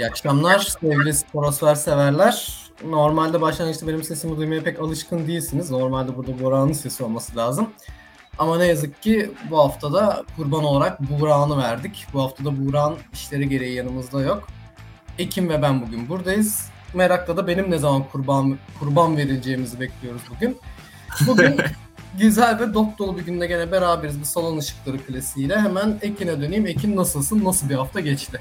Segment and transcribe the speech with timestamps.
[0.00, 2.60] İyi akşamlar sevgili sporosfer severler.
[2.84, 5.70] Normalde başlangıçta benim sesimi duymaya pek alışkın değilsiniz.
[5.70, 7.70] Normalde burada Burak'ın sesi olması lazım.
[8.38, 12.06] Ama ne yazık ki bu haftada kurban olarak Burak'ını verdik.
[12.12, 14.48] Bu haftada Burak'ın işleri gereği yanımızda yok.
[15.18, 16.68] Ekim ve ben bugün buradayız.
[16.94, 20.58] Merakla da benim ne zaman kurban kurban verileceğimizi bekliyoruz bugün.
[21.26, 21.56] Bugün
[22.18, 25.60] güzel ve dop dolu bir günde gene beraberiz bu salon ışıkları klasiğiyle.
[25.60, 26.66] Hemen Ekin'e döneyim.
[26.66, 27.44] Ekin nasılsın?
[27.44, 28.40] Nasıl bir hafta geçti?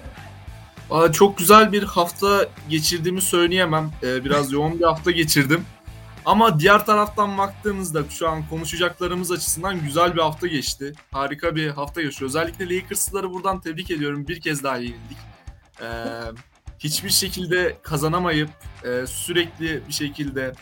[1.14, 3.92] Çok güzel bir hafta geçirdiğimi söyleyemem.
[4.04, 5.66] Ee, biraz yoğun bir hafta geçirdim.
[6.26, 10.94] Ama diğer taraftan baktığımızda şu an konuşacaklarımız açısından güzel bir hafta geçti.
[11.12, 12.30] Harika bir hafta geçiyor.
[12.30, 14.28] Özellikle Lakers'ları buradan tebrik ediyorum.
[14.28, 15.18] Bir kez daha yenildik.
[15.82, 15.86] Ee,
[16.80, 18.50] hiçbir şekilde kazanamayıp
[18.84, 20.54] e, sürekli bir şekilde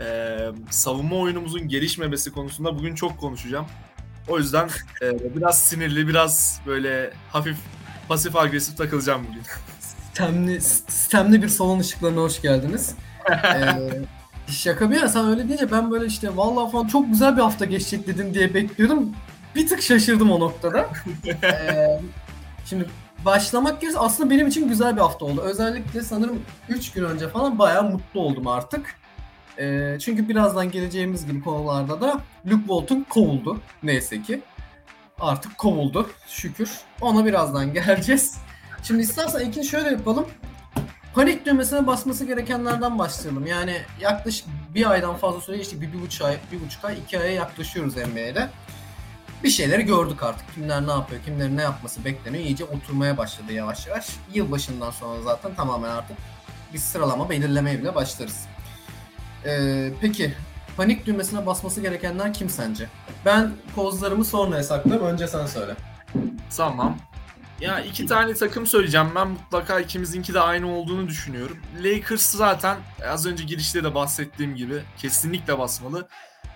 [0.00, 0.38] e,
[0.70, 3.66] savunma oyunumuzun gelişmemesi konusunda bugün çok konuşacağım.
[4.28, 4.68] O yüzden
[5.02, 7.56] e, biraz sinirli, biraz böyle hafif
[8.10, 9.42] pasif agresif takılacağım bugün.
[9.80, 12.94] Sistemli, sistemli bir salon ışıklarına hoş geldiniz.
[13.30, 17.42] ee, şaka bir yana sen öyle deyince ben böyle işte vallahi falan çok güzel bir
[17.42, 19.12] hafta geçecek dedin diye bekliyordum.
[19.54, 20.88] Bir tık şaşırdım o noktada.
[21.42, 22.00] ee,
[22.64, 22.86] şimdi
[23.24, 25.40] başlamak gerekirse aslında benim için güzel bir hafta oldu.
[25.40, 28.94] Özellikle sanırım 3 gün önce falan bayağı mutlu oldum artık.
[29.58, 34.42] Ee, çünkü birazdan geleceğimiz gibi konularda da Luke Walton kovuldu neyse ki.
[35.20, 36.70] Artık kovuldu şükür.
[37.00, 38.38] Ona birazdan geleceğiz.
[38.82, 40.26] Şimdi istersen Ekin şöyle yapalım.
[41.14, 43.46] Panik düğmesine basması gerekenlerden başlayalım.
[43.46, 47.18] Yani yaklaşık bir aydan fazla süre işte bir, bir buçuk ay, bir buçuk ay, iki
[47.18, 48.48] aya yaklaşıyoruz NBA'de.
[49.44, 50.54] Bir şeyleri gördük artık.
[50.54, 52.44] Kimler ne yapıyor, kimlerin ne yapması bekleniyor.
[52.44, 54.08] İyice oturmaya başladı yavaş yavaş.
[54.34, 56.16] Yılbaşından sonra zaten tamamen artık
[56.74, 58.46] bir sıralama belirlemeye bile başlarız.
[59.44, 60.34] Ee, peki
[60.76, 62.88] panik düğmesine basması gerekenler kim sence?
[63.24, 65.06] Ben kozlarımı sonra saklarım.
[65.06, 65.76] Önce sen söyle.
[66.56, 66.98] Tamam.
[67.60, 69.08] Ya iki tane takım söyleyeceğim.
[69.14, 71.58] Ben mutlaka ikimizinki de aynı olduğunu düşünüyorum.
[71.82, 72.76] Lakers zaten
[73.08, 76.08] az önce girişte de bahsettiğim gibi kesinlikle basmalı.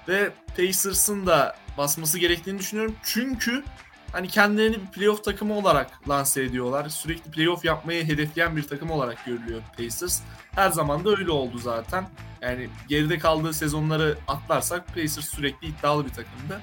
[0.08, 2.94] Ve Pacers'ın da basması gerektiğini düşünüyorum.
[3.02, 3.64] Çünkü
[4.14, 6.88] hani kendilerini bir playoff takımı olarak lanse ediyorlar.
[6.88, 10.20] Sürekli playoff yapmayı hedefleyen bir takım olarak görülüyor Pacers.
[10.54, 12.06] Her zaman da öyle oldu zaten.
[12.42, 16.60] Yani geride kaldığı sezonları atlarsak Pacers sürekli iddialı bir takımdı.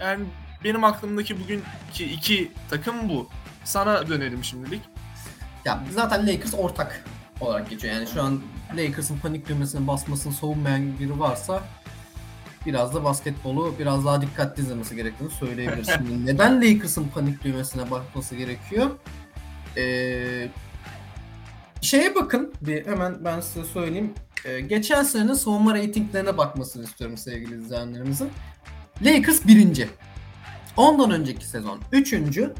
[0.00, 0.24] Yani
[0.64, 3.28] benim aklımdaki bugünkü iki takım bu.
[3.64, 4.80] Sana dönelim şimdilik.
[5.64, 7.04] Ya zaten Lakers ortak
[7.40, 7.94] olarak geçiyor.
[7.94, 8.40] Yani şu an
[8.76, 11.62] Lakers'ın panik düğmesine basmasını savunmayan biri varsa
[12.66, 15.88] biraz da basketbolu biraz daha dikkatli izlemesi gerektiğini söyleyebiliriz.
[15.88, 18.90] Şimdi neden Lakers'ın panik düğmesine basması gerekiyor?
[19.76, 20.48] Ee,
[21.80, 24.14] şeye bakın bir hemen ben size söyleyeyim.
[24.44, 28.30] Ee, geçen senenin savunma reytinglerine bakmasını istiyorum sevgili izleyenlerimizin.
[29.02, 29.88] Lakers birinci.
[30.76, 32.52] Ondan önceki sezon üçüncü.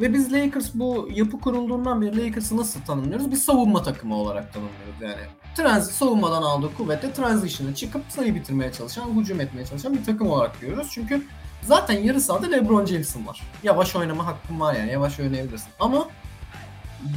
[0.00, 3.30] Ve biz Lakers bu yapı kurulduğundan beri Lakers'ı nasıl tanımlıyoruz?
[3.30, 5.30] Bir savunma takımı olarak tanımlıyoruz yani.
[5.56, 10.60] Transi savunmadan aldığı kuvvetle transition'a çıkıp sayı bitirmeye çalışan, hücum etmeye çalışan bir takım olarak
[10.60, 10.88] görüyoruz.
[10.90, 11.22] Çünkü
[11.62, 13.42] zaten yarı sahada LeBron James'in var.
[13.62, 14.92] Yavaş oynama hakkın var yani.
[14.92, 15.68] Yavaş oynayabilirsin.
[15.80, 16.08] Ama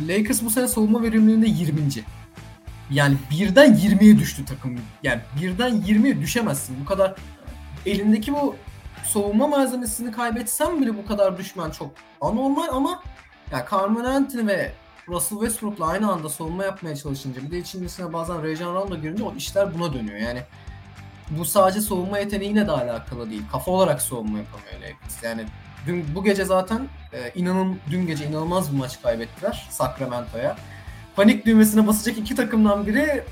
[0.07, 1.81] Lakers bu sene savunma verimliliğinde 20.
[2.91, 4.79] Yani birden 20'ye düştü takım.
[5.03, 6.75] Yani birden 20'ye düşemezsin.
[6.81, 7.15] Bu kadar
[7.85, 8.55] elindeki bu
[9.05, 11.91] savunma malzemesini kaybetsem bile bu kadar düşmen çok
[12.21, 12.89] anormal ama
[13.51, 14.73] ya yani Carmelo Anthony ve
[15.07, 19.35] Russell Westbrook'la aynı anda savunma yapmaya çalışınca bir de içinde bazen Rajon Rondo görünce o
[19.35, 20.19] işler buna dönüyor.
[20.19, 20.43] Yani
[21.29, 23.43] bu sadece savunma yeteneğiyle de alakalı değil.
[23.51, 25.23] Kafa olarak savunma yapamıyor Lakers.
[25.23, 25.45] Yani
[25.87, 30.55] dün bu gece zaten e, inanın dün gece inanılmaz bir maç kaybettiler Sacramento'ya.
[31.15, 33.23] Panik düğmesine basacak iki takımdan biri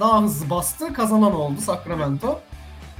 [0.00, 0.92] daha hızlı bastı.
[0.92, 2.40] Kazanan oldu Sacramento.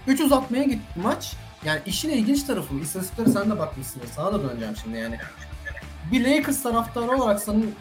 [0.07, 1.37] 3 uzatmaya gitti maç.
[1.65, 4.03] Yani işin ilginç tarafı, istatistiklere sen de bakmışsın.
[4.17, 5.19] Sana da döneceğim şimdi yani.
[6.13, 7.75] Bir Lakers taraftarı olarak senin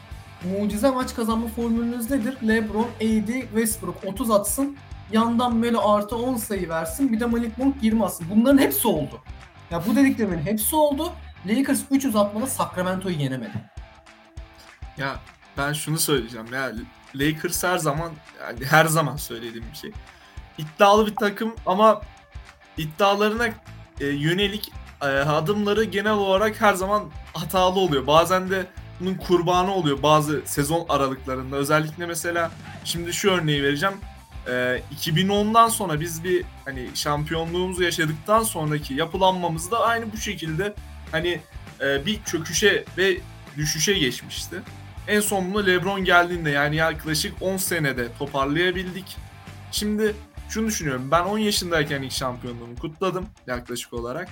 [0.44, 2.38] mucize maç kazanma formülünüz nedir?
[2.48, 4.78] LeBron, AD, Westbrook 30 atsın.
[5.12, 7.12] Yandan Melo artı 10 sayı versin.
[7.12, 8.28] Bir de Malik Monk 20 atsın.
[8.30, 9.22] Bunların hepsi oldu.
[9.72, 11.12] Ya bu dediklerimin hepsi oldu.
[11.46, 13.72] Lakers 3 uzatmada Sacramento'yu yenemedi.
[14.98, 15.16] Ya
[15.58, 16.72] ben şunu söyleyeceğim ya
[17.16, 19.92] Lakers her zaman yani her zaman söylediğim bir şey.
[20.58, 22.02] İddialı bir takım ama
[22.78, 23.48] iddialarına
[24.00, 24.72] e, yönelik
[25.02, 27.04] e, adımları genel olarak her zaman
[27.34, 28.08] hatalı oluyor.
[28.08, 28.66] Bazen de
[29.00, 31.56] bunun kurbanı oluyor bazı sezon aralıklarında.
[31.56, 32.52] Özellikle mesela
[32.84, 33.96] şimdi şu örneği vereceğim.
[34.48, 40.74] E, 2010'dan sonra biz bir hani şampiyonluğumuzu yaşadıktan sonraki yapılanmamız da aynı bu şekilde
[41.12, 41.40] hani
[41.82, 43.18] e, bir çöküşe ve
[43.58, 44.62] düşüşe geçmişti.
[45.08, 49.18] En son bunu LeBron geldiğinde yani yaklaşık 10 senede toparlayabildik.
[49.72, 50.16] Şimdi
[50.50, 51.12] şunu düşünüyorum.
[51.12, 54.30] Ben 10 yaşındayken ilk şampiyonluğumu kutladım yaklaşık olarak.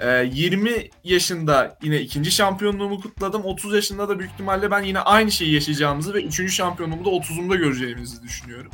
[0.00, 3.44] Ee, 20 yaşında yine ikinci şampiyonluğumu kutladım.
[3.44, 7.56] 30 yaşında da büyük ihtimalle ben yine aynı şeyi yaşayacağımızı ve üçüncü şampiyonluğumu da 30'umda
[7.56, 8.72] göreceğimizi düşünüyorum.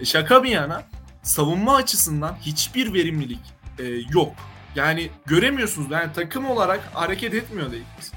[0.00, 0.82] E, şaka bir yana
[1.22, 3.40] savunma açısından hiçbir verimlilik
[3.78, 4.32] e, yok.
[4.74, 5.90] Yani göremiyorsunuz.
[5.90, 8.12] Yani takım olarak hareket etmiyor Lakers.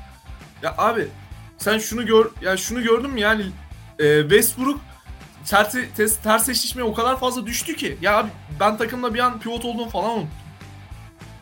[0.64, 1.08] Ya abi
[1.58, 3.44] sen şunu gör ya şunu gördün mü yani
[4.00, 4.80] e, Westbrook
[5.46, 7.98] ters, ters, ters eşleşmeye o kadar fazla düştü ki.
[8.02, 8.30] Ya abi
[8.60, 10.30] ben takımda bir an pivot olduğumu falan unuttum.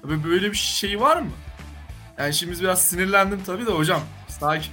[0.06, 1.32] Abi böyle bir şey var mı?
[2.18, 4.02] Yani şimdi biraz sinirlendim tabii de hocam.
[4.28, 4.72] Sakin.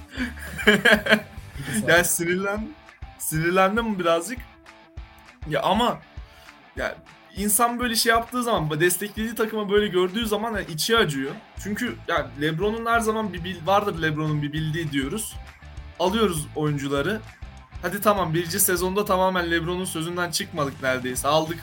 [1.87, 2.69] yani sinirlendim.
[3.17, 4.39] Sinirlendim birazcık.
[5.49, 5.99] Ya ama
[6.75, 6.95] ya
[7.37, 11.31] insan böyle şey yaptığı zaman, desteklediği takıma böyle gördüğü zaman yani içi acıyor.
[11.63, 15.35] Çünkü ya LeBron'un her zaman bir vardır LeBron'un bir bildiği diyoruz.
[15.99, 17.21] Alıyoruz oyuncuları.
[17.81, 21.27] Hadi tamam birinci sezonda tamamen LeBron'un sözünden çıkmadık neredeyse.
[21.27, 21.59] Aldık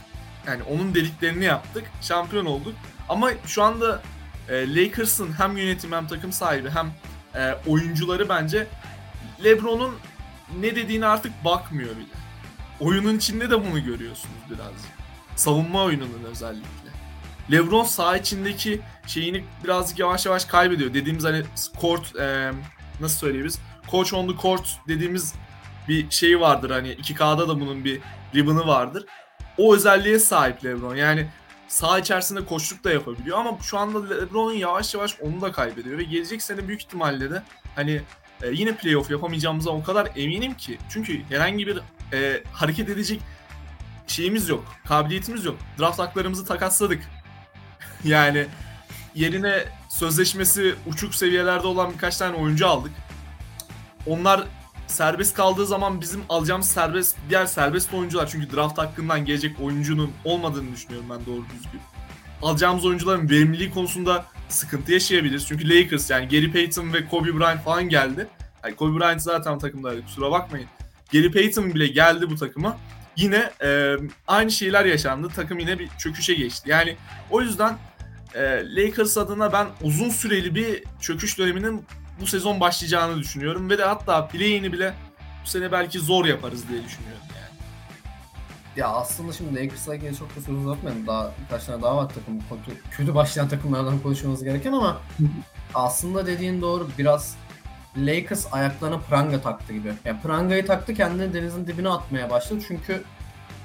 [0.47, 1.85] yani onun deliklerini yaptık.
[2.01, 2.75] Şampiyon olduk.
[3.09, 4.03] Ama şu anda
[4.49, 6.93] e, Lakers'ın hem yönetim hem takım sahibi hem
[7.35, 8.67] e, oyuncuları bence
[9.45, 9.95] LeBron'un
[10.61, 12.15] ne dediğini artık bakmıyor bile.
[12.81, 14.91] Oyunun içinde de bunu görüyorsunuz birazcık.
[15.37, 16.91] Savunma oyununun özellikle.
[17.53, 20.95] LeBron saha içindeki şeyini birazcık yavaş yavaş kaybediyor.
[20.95, 21.43] Dediğimiz hani
[21.81, 22.53] court e,
[23.01, 23.59] nasıl söyleyebiliriz?
[23.91, 25.35] Coach on the court dediğimiz
[25.89, 28.01] bir şey vardır hani 2K'da da bunun bir
[28.35, 29.07] ribbon'ı vardır.
[29.59, 30.95] O özelliğe sahip LeBron.
[30.95, 31.29] Yani
[31.69, 36.03] saha içerisinde koçluk da yapabiliyor ama şu anda LeBron yavaş yavaş onu da kaybediyor ve
[36.03, 37.43] gelecek sene büyük ihtimalle de
[37.75, 38.03] hani
[38.43, 40.79] e, yine playoff yapamayacağımıza o kadar eminim ki.
[40.89, 41.81] Çünkü herhangi bir
[42.13, 43.21] e, hareket edecek
[44.07, 45.57] şeyimiz yok, kabiliyetimiz yok.
[45.79, 47.03] Draft haklarımızı takatladık.
[48.05, 48.47] yani
[49.15, 52.93] yerine sözleşmesi uçuk seviyelerde olan birkaç tane oyuncu aldık.
[54.07, 54.45] Onlar
[54.87, 60.73] serbest kaldığı zaman bizim alacağımız serbest diğer serbest oyuncular çünkü draft hakkından gelecek oyuncunun olmadığını
[60.73, 61.81] düşünüyorum ben doğru düzgün.
[62.43, 65.47] Alacağımız oyuncuların verimliliği konusunda sıkıntı yaşayabiliriz.
[65.47, 68.29] Çünkü Lakers yani Gary Payton ve Kobe Bryant falan geldi.
[68.65, 70.69] Yani Kobe Bryant zaten takımdaydı kusura bakmayın.
[71.13, 72.77] Gary Payton bile geldi bu takıma.
[73.17, 73.97] Yine e,
[74.27, 75.29] aynı şeyler yaşandı.
[75.37, 76.71] Takım yine bir çöküşe geçti.
[76.71, 76.97] Yani
[77.31, 77.79] o yüzden
[78.35, 81.85] e, Lakers adına ben uzun süreli bir çöküş döneminin
[82.21, 84.95] bu sezon başlayacağını düşünüyorum ve de hatta play'ini bile
[85.45, 87.59] bu sene belki zor yaparız diye düşünüyorum yani.
[88.77, 91.07] Ya aslında şimdi Lakers'a ilgili çok da söz uzatmayalım.
[91.07, 92.43] Daha birkaç tane daha var takım
[92.97, 95.01] kötü, başlayan takımlardan konuşmamız gereken ama
[95.75, 97.37] aslında dediğin doğru biraz
[97.97, 99.93] Lakers ayaklarına pranga taktı gibi.
[100.05, 103.05] Yani prangayı taktı kendini denizin dibine atmaya başladı çünkü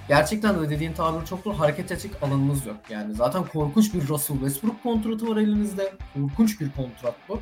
[0.07, 2.77] gerçekten de dediğin tabir çok doğru hareket edecek alanımız yok.
[2.89, 5.93] Yani zaten korkunç bir Russell Westbrook kontratı var elinizde.
[6.13, 7.41] Korkunç bir kontrat bu.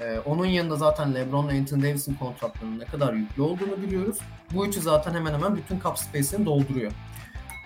[0.00, 4.18] Ee, onun yanında zaten LeBron ve Anthony Davis'in kontratlarının ne kadar yüklü olduğunu biliyoruz.
[4.54, 6.92] Bu üçü zaten hemen hemen bütün cap space'ini dolduruyor.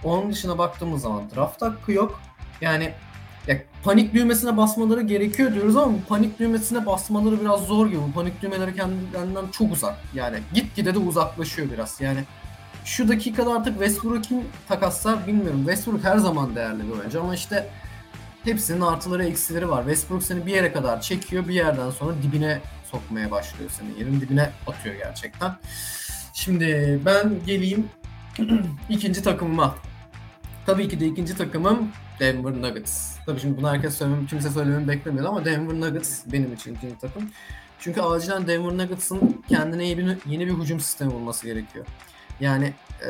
[0.05, 2.21] Onun dışına baktığımız zaman draft hakkı yok.
[2.61, 2.93] Yani
[3.47, 8.01] ya panik düğmesine basmaları gerekiyor diyoruz ama bu panik düğmesine basmaları biraz zor gibi.
[8.09, 9.97] Bu panik düğmeleri kendilerinden çok uzak.
[10.15, 12.01] Yani gitgide de uzaklaşıyor biraz.
[12.01, 12.25] Yani
[12.85, 15.59] şu dakikada artık Westbrook kim takaslar bilmiyorum.
[15.59, 17.71] Westbrook her zaman değerli bir oyuncu ama işte
[18.45, 19.83] hepsinin artıları eksileri var.
[19.83, 23.99] Westbrook seni bir yere kadar çekiyor bir yerden sonra dibine sokmaya başlıyor seni.
[23.99, 25.57] Yerin dibine atıyor gerçekten.
[26.33, 27.89] Şimdi ben geleyim
[28.89, 29.75] ikinci takımıma.
[30.67, 33.17] Tabii ki de ikinci takımım Denver Nuggets.
[33.27, 37.31] Tabii şimdi bunu herkes söylemem, kimse söylememi beklemiyordu ama Denver Nuggets benim için ikinci takım.
[37.81, 41.87] Çünkü acilen Denver Nuggets'ın kendine yeni bir, yeni bir hücum sistemi bulması gerekiyor.
[42.41, 43.09] Yani e,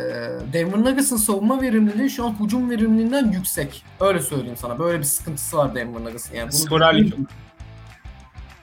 [0.53, 3.85] Denver Nuggets'ın savunma verimliliği şu an hücum verimliliğinden yüksek.
[4.01, 4.79] Öyle söyleyeyim sana.
[4.79, 6.35] Böyle bir sıkıntısı var Denver Nuggets'ın.
[6.37, 7.15] Yani Skorerlik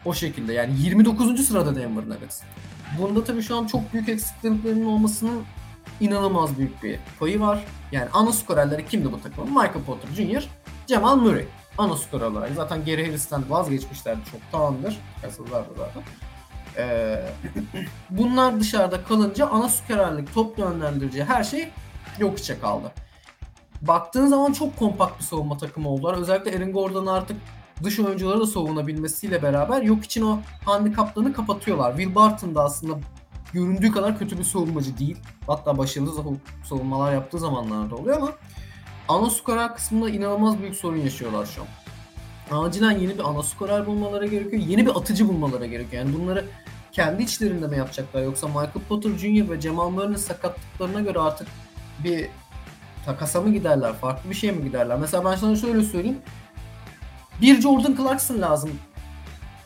[0.06, 1.46] o şekilde yani 29.
[1.48, 2.42] sırada Denver Nuggets.
[3.00, 5.44] Bunda tabii şu an çok büyük eksikliklerinin olmasının
[6.00, 7.66] inanılmaz büyük bir payı var.
[7.92, 9.50] Yani ana skorerleri kimdi bu takımın?
[9.50, 10.50] Michael Porter Jr.,
[10.88, 11.46] Jamal Murray.
[11.78, 12.52] Ana skorer olarak.
[12.56, 14.98] Zaten Gary Harris'ten vazgeçmişlerdi çoktandır.
[15.22, 16.04] Kasıllardı zaten.
[16.78, 17.22] Ee,
[18.10, 21.70] bunlar dışarıda kalınca ana skorerlik, top yönlendirici her şey
[22.20, 22.92] yok içe kaldı.
[23.82, 26.14] Baktığın zaman çok kompakt bir savunma takımı oldular.
[26.14, 27.38] Özellikle Aaron Gordon artık
[27.84, 31.98] dış oyuncuları da savunabilmesiyle beraber yok için o handikaplarını kapatıyorlar.
[31.98, 33.00] Will Barton da aslında
[33.54, 35.18] göründüğü kadar kötü bir savunmacı değil.
[35.48, 38.32] Hatta başarılı savunmalar yaptığı zamanlarda oluyor ama
[39.08, 41.68] ana skorer kısmında inanılmaz büyük sorun yaşıyorlar şu an.
[42.52, 44.62] Acilen yeni bir ana skorer bulmaları gerekiyor.
[44.62, 46.06] Yeni bir atıcı bulmaları gerekiyor.
[46.06, 46.46] Yani bunları
[46.92, 49.50] kendi içlerinde mi yapacaklar yoksa Michael Potter Jr.
[49.50, 51.48] ve Jamal Murray'nin sakatlıklarına göre artık
[52.04, 52.28] bir
[53.06, 54.98] takasa mı giderler, farklı bir şey mi giderler?
[54.98, 56.20] Mesela ben sana şöyle söyleyeyim.
[57.42, 58.72] Bir Jordan Clarkson lazım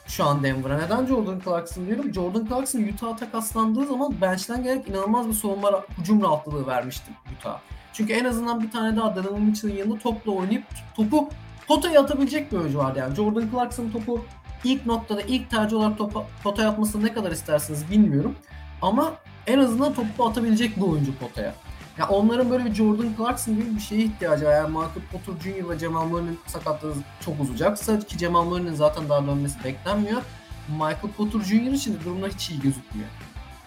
[0.07, 0.77] şu an Denver'a.
[0.77, 2.13] Neden Jordan Clarkson diyorum?
[2.13, 7.59] Jordan Clarkson Utah'a takaslandığı zaman bench'ten gerek inanılmaz bir savunma hücum rahatlığı vermişti Utah.
[7.93, 10.63] Çünkü en azından bir tane daha Donovan Mitchell'ın yanında topla oynayıp
[10.95, 11.29] topu
[11.69, 13.15] potaya atabilecek bir oyuncu vardı yani.
[13.15, 14.25] Jordan Clarkson topu
[14.63, 18.35] ilk noktada ilk tercih olarak topa, potaya atmasını ne kadar istersiniz bilmiyorum.
[18.81, 19.13] Ama
[19.47, 21.53] en azından topu atabilecek bir oyuncu potaya.
[21.97, 24.53] Ya onların böyle bir Jordan Clarkson gibi bir şeye ihtiyacı var.
[24.53, 25.69] Yani Michael Porter Jr.
[25.69, 26.93] ve Cemal Murray'nin sakatlığı
[27.25, 30.21] çok uzayacaksa ki Cemal Murray'nin zaten daha dönmesi beklenmiyor.
[30.69, 31.71] Michael Porter Jr.
[31.71, 33.09] için de durumlar hiç iyi gözükmüyor.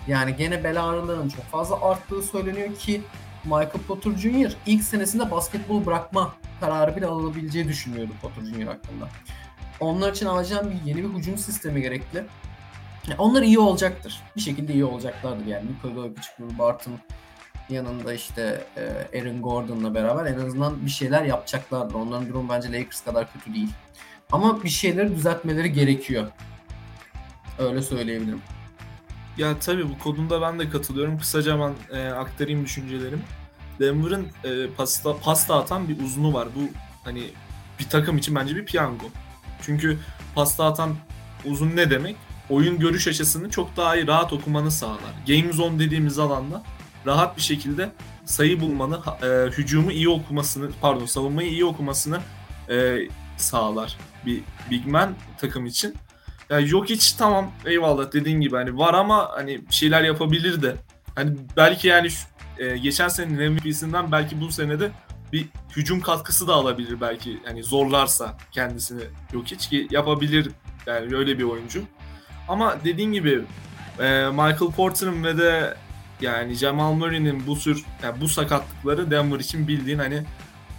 [0.06, 3.02] Yani gene bel ağrılarının çok fazla arttığı söyleniyor ki
[3.44, 4.52] Michael Porter Jr.
[4.66, 8.66] ilk senesinde basketbolu bırakma kararı bile alınabileceği düşünüyordu Porter Jr.
[8.66, 9.08] hakkında.
[9.80, 12.24] Onlar için acilen bir yeni bir hücum sistemi gerekli.
[13.08, 14.20] Yani onlar iyi olacaktır.
[14.36, 15.70] Bir şekilde iyi olacaklardır yani.
[15.70, 16.94] Nikola Jokic, Barton
[17.68, 21.94] yanında işte e, Aaron Gordon'la beraber en azından bir şeyler yapacaklardır.
[21.94, 23.70] Onların durumu bence Lakers kadar kötü değil.
[24.32, 26.26] Ama bir şeyleri düzeltmeleri gerekiyor.
[27.58, 28.42] Öyle söyleyebilirim.
[29.38, 31.18] Ya tabii bu konumda ben de katılıyorum.
[31.18, 33.22] Kısaca ben e, aktarayım düşüncelerim.
[33.80, 36.48] Denver'ın e, pasta, pasta atan bir uzunu var.
[36.56, 36.60] Bu
[37.04, 37.30] hani
[37.78, 39.06] bir takım için bence bir piyango.
[39.62, 39.98] Çünkü
[40.34, 40.94] pasta atan
[41.44, 42.16] uzun ne demek?
[42.50, 45.14] Oyun görüş açısını çok daha iyi rahat okumanı sağlar.
[45.26, 46.62] Game zone dediğimiz alanda
[47.06, 47.92] rahat bir şekilde
[48.24, 52.20] sayı bulmanı, e, hücumu iyi okumasını, pardon savunmayı iyi okumasını
[52.70, 52.98] e,
[53.36, 55.94] sağlar bir big man takım için.
[56.52, 60.76] Yani Jokic tamam eyvallah dediğin gibi hani var ama hani şeyler yapabilir de.
[61.14, 62.26] Hani belki yani şu,
[62.58, 64.90] e, geçen senenin MVP'sinden belki bu senede
[65.32, 70.50] bir hücum katkısı da alabilir belki hani zorlarsa kendisini Jokic ki yapabilir
[70.86, 71.82] yani öyle bir oyuncu.
[72.48, 73.42] Ama dediğin gibi
[73.98, 75.76] e, Michael Porter'ın ve de
[76.20, 80.22] yani Jamal Murray'nin bu tür yani bu sakatlıkları Denver için bildiğin hani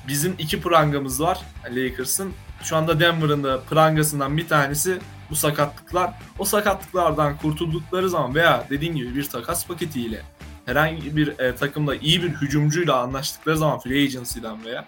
[0.08, 1.40] bizim iki prangamız var
[1.72, 2.34] Lakers'ın.
[2.64, 5.00] Şu anda Denver'ın da prangasından bir tanesi
[5.34, 6.14] bu sakatlıklar.
[6.40, 10.22] O sakatlıklardan kurtuldukları zaman veya dediğin gibi bir takas paketiyle
[10.66, 14.86] herhangi bir e, takımda iyi bir hücumcuyla anlaştıkları zaman free agency'den veya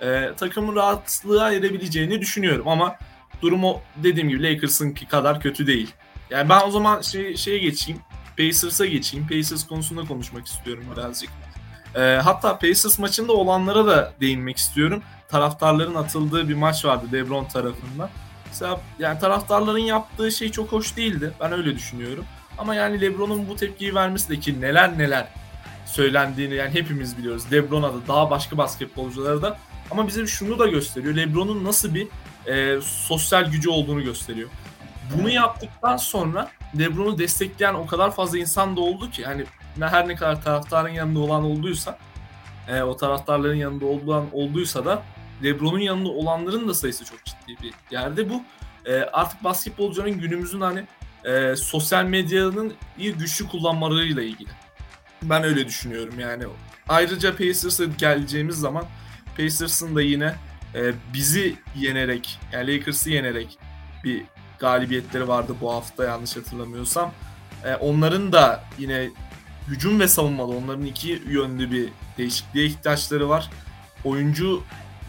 [0.00, 2.96] e, takımın rahatlığa edebileceğini düşünüyorum ama
[3.42, 5.94] durumu dediğim gibi Lakers'ınki kadar kötü değil.
[6.30, 8.00] Yani ben o zaman şey, şeye geçeyim.
[8.36, 9.26] Pacers'a geçeyim.
[9.28, 11.30] Pacers konusunda konuşmak istiyorum birazcık.
[11.94, 15.02] E, hatta Pacers maçında olanlara da değinmek istiyorum.
[15.28, 18.10] Taraftarların atıldığı bir maç vardı LeBron tarafından.
[18.48, 21.32] Mesela yani taraftarların yaptığı şey çok hoş değildi.
[21.40, 22.24] Ben öyle düşünüyorum.
[22.58, 25.28] Ama yani LeBron'un bu tepkiyi vermesi de ki neler neler
[25.86, 27.52] söylendiğini yani hepimiz biliyoruz.
[27.52, 29.58] LeBron'a da daha başka basketbolculara da
[29.90, 31.16] ama bize şunu da gösteriyor.
[31.16, 32.08] LeBron'un nasıl bir
[32.46, 34.48] e, sosyal gücü olduğunu gösteriyor.
[35.14, 39.44] Bunu yaptıktan sonra LeBron'u destekleyen o kadar fazla insan da oldu ki hani
[39.80, 41.98] her ne kadar taraftarın yanında olan olduysa
[42.68, 45.02] e, o taraftarların yanında olan olduysa da
[45.44, 48.30] LeBron'un yanında olanların da sayısı çok ciddi bir yerde.
[48.30, 48.42] Bu
[48.86, 50.84] e, artık basketbolcuların günümüzün hani
[51.24, 54.50] e, sosyal medyanın iyi güçlü kullanmalarıyla ilgili.
[55.22, 56.44] Ben öyle düşünüyorum yani.
[56.88, 58.84] Ayrıca Pacers'a geleceğimiz zaman
[59.36, 60.34] Pacers'ın da yine
[60.74, 63.58] e, bizi yenerek yani Lakers'ı yenerek
[64.04, 64.22] bir
[64.58, 67.12] galibiyetleri vardı bu hafta yanlış hatırlamıyorsam.
[67.64, 69.10] E, onların da yine
[69.68, 73.50] hücum ve savunmada onların iki yönlü bir değişikliğe ihtiyaçları var.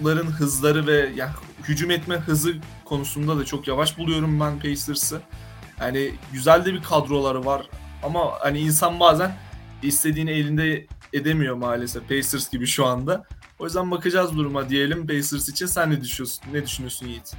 [0.05, 1.31] Oyuncuların hızları ve yani
[1.67, 2.53] hücum etme hızı
[2.85, 5.21] konusunda da çok yavaş buluyorum ben Pacers'ı.
[5.79, 7.69] Yani güzel de bir kadroları var
[8.03, 9.35] ama hani insan bazen
[9.83, 13.23] istediğini elinde edemiyor maalesef Pacers gibi şu anda.
[13.59, 15.65] O yüzden bakacağız duruma diyelim Pacers için.
[15.65, 16.43] Sen ne düşünüyorsun?
[16.53, 17.33] Ne düşünüyorsun Yiğit?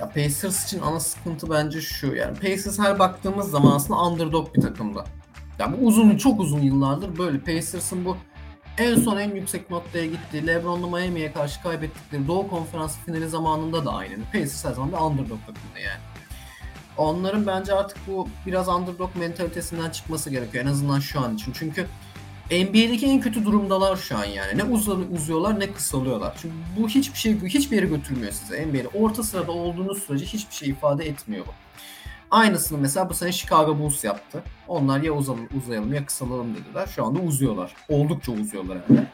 [0.00, 4.60] Ya Pacers için ana sıkıntı bence şu yani Pacers her baktığımız zaman aslında underdog bir
[4.60, 5.04] takımda.
[5.58, 8.16] Yani bu uzun çok uzun yıllardır böyle Pacers'ın bu
[8.78, 10.46] en son en yüksek noktaya gitti.
[10.46, 14.24] LeBron'la Miami'ye karşı kaybettikleri Doğu Konferansı finali zamanında da aynı.
[14.32, 16.00] Pacers her zaman bir underdog takımda yani.
[16.96, 21.52] Onların bence artık bu biraz underdog mentalitesinden çıkması gerekiyor en azından şu an için.
[21.52, 21.86] Çünkü
[22.50, 24.58] NBA'deki en kötü durumdalar şu an yani.
[24.58, 24.64] Ne
[25.14, 26.34] uzuyorlar ne kısalıyorlar.
[26.42, 28.88] Çünkü bu hiçbir şey hiçbir yere götürmüyor size NBA'de.
[28.88, 31.50] Orta sırada olduğunuz sürece hiçbir şey ifade etmiyor bu.
[32.32, 34.42] Aynısını mesela bu sene Chicago Bulls yaptı.
[34.68, 36.86] Onlar ya uzayalım, uzayalım ya kısalalım dediler.
[36.86, 37.74] Şu anda uzuyorlar.
[37.88, 39.06] Oldukça uzuyorlar yani.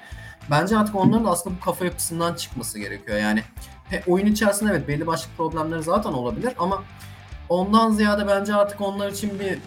[0.51, 3.19] Bence artık onların da aslında bu kafa yapısından çıkması gerekiyor.
[3.19, 3.43] Yani
[4.07, 6.83] oyun içerisinde evet belli başlı problemleri zaten olabilir ama
[7.49, 9.59] ondan ziyade bence artık onlar için bir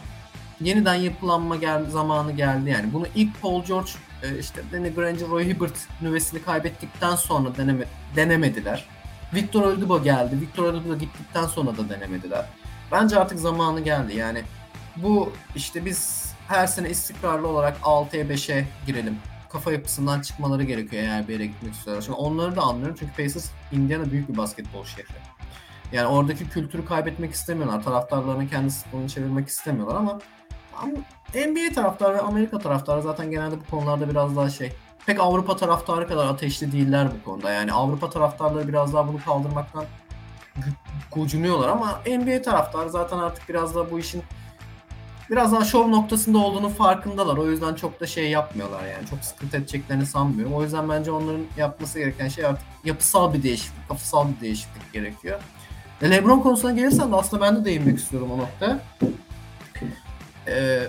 [0.67, 2.93] yeniden yapılanma geldi, zamanı geldi yani.
[2.93, 3.91] Bunu ilk Paul George
[4.23, 8.85] e, işte Danny Granger, Roy Hibbert nüvesini kaybettikten sonra deneme, denemediler.
[9.33, 10.41] Victor Oladipo geldi.
[10.41, 12.45] Victor Oladipo gittikten sonra da denemediler.
[12.91, 14.17] Bence artık zamanı geldi.
[14.17, 14.43] Yani
[14.95, 19.17] bu işte biz her sene istikrarlı olarak 6'ya 5'e girelim.
[19.49, 22.01] Kafa yapısından çıkmaları gerekiyor eğer bir yere gitmek istiyorlar.
[22.01, 25.13] Şimdi onları da anlıyorum çünkü Pacers Indiana büyük bir basketbol şehri.
[25.91, 27.83] Yani oradaki kültürü kaybetmek istemiyorlar.
[27.83, 30.19] Taraftarlarını kendi sporunu çevirmek istemiyorlar ama,
[31.35, 34.73] NBA taraftarı ve Amerika taraftarı zaten genelde bu konularda biraz daha şey
[35.05, 37.51] pek Avrupa taraftarı kadar ateşli değiller bu konuda.
[37.51, 39.85] Yani Avrupa taraftarları biraz daha bunu kaldırmaktan
[41.11, 44.23] gocunuyorlar ama NBA taraftarı zaten artık biraz daha bu işin
[45.29, 47.37] biraz daha şov noktasında olduğunu farkındalar.
[47.37, 49.07] O yüzden çok da şey yapmıyorlar yani.
[49.09, 50.53] Çok sıkıntı edeceklerini sanmıyorum.
[50.53, 55.39] O yüzden bence onların yapması gereken şey artık yapısal bir değişiklik, kafasal bir değişiklik gerekiyor.
[56.01, 58.79] E, LeBron konusuna gelirsen de aslında ben de değinmek istiyorum o noktaya.
[60.47, 60.87] Ee,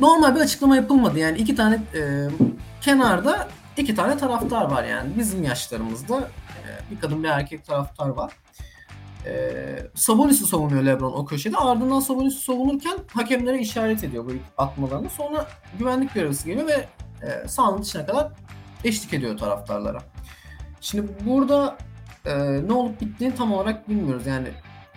[0.00, 1.18] normal bir açıklama yapılmadı.
[1.18, 2.28] Yani iki tane e,
[2.80, 5.10] kenarda iki tane taraftar var yani.
[5.18, 8.32] Bizim yaşlarımızda e, bir kadın bir erkek taraftar var.
[9.26, 11.56] E, Sabonis'i savunuyor LeBron o köşede.
[11.56, 15.10] Ardından Sabonis'i savunurken hakemlere işaret ediyor bu atmalarını.
[15.10, 15.48] Sonra
[15.78, 16.88] güvenlik görevlisi geliyor ve
[17.26, 18.32] e, sahanın dışına kadar
[18.84, 19.98] eşlik ediyor taraftarlara.
[20.80, 21.78] Şimdi burada
[22.26, 24.26] e, ne olup bittiğini tam olarak bilmiyoruz.
[24.26, 24.48] Yani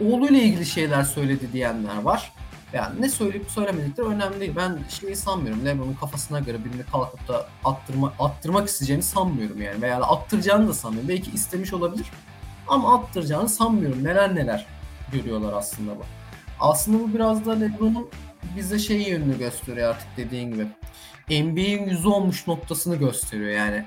[0.01, 2.33] oğluyla ilgili şeyler söyledi diyenler var.
[2.73, 4.53] Yani ne söyleyip söylemedikleri önemli değil.
[4.55, 5.65] Ben şeyi sanmıyorum.
[5.65, 9.81] LeBron'un kafasına göre birini kalkıp da attırma, attırmak isteyeceğini sanmıyorum yani.
[9.81, 11.09] Veya attıracağını da sanmıyorum.
[11.09, 12.05] Belki istemiş olabilir.
[12.67, 14.03] Ama attıracağını sanmıyorum.
[14.03, 14.65] Neler neler
[15.11, 16.03] görüyorlar aslında bu.
[16.59, 18.09] Aslında bu biraz da LeBron'un
[18.57, 20.67] bize şey yönünü gösteriyor artık dediğin gibi.
[21.29, 23.85] NBA'in yüzü olmuş noktasını gösteriyor yani.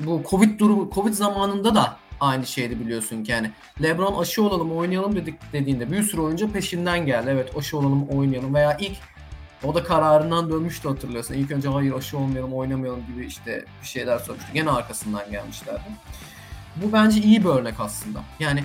[0.00, 3.50] Bu Covid durumu, Covid zamanında da aynı şeydi biliyorsun ki yani.
[3.82, 7.30] LeBron aşı olalım oynayalım dedik dediğinde bir sürü oyuncu peşinden geldi.
[7.30, 8.96] Evet aşı olalım oynayalım veya ilk
[9.64, 11.34] o da kararından dönmüştü hatırlıyorsun.
[11.34, 14.52] İlk önce hayır aşı olmayalım oynamayalım gibi işte bir şeyler söylemişti.
[14.54, 15.82] Gene arkasından gelmişlerdi.
[16.76, 18.20] Bu bence iyi bir örnek aslında.
[18.40, 18.64] Yani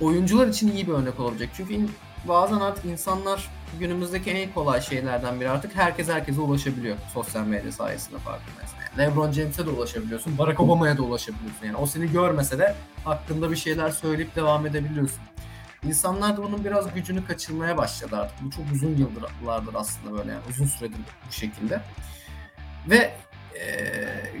[0.00, 1.48] oyuncular için iyi bir örnek olacak.
[1.56, 1.86] Çünkü
[2.28, 3.50] bazen artık insanlar
[3.80, 8.78] günümüzdeki en kolay şeylerden biri artık herkes herkese ulaşabiliyor sosyal medya sayesinde farkındaysan.
[8.78, 11.66] Yani LeBron James'e de ulaşabiliyorsun, Barack Obama'ya da ulaşabiliyorsun.
[11.66, 12.74] Yani o seni görmese de
[13.04, 15.20] hakkında bir şeyler söyleyip devam edebiliyorsun.
[15.84, 18.42] İnsanlar da bunun biraz gücünü kaçırmaya başladı artık.
[18.42, 20.98] Bu çok uzun yıllardır aslında böyle yani uzun süredir
[21.28, 21.80] bu şekilde.
[22.90, 23.14] Ve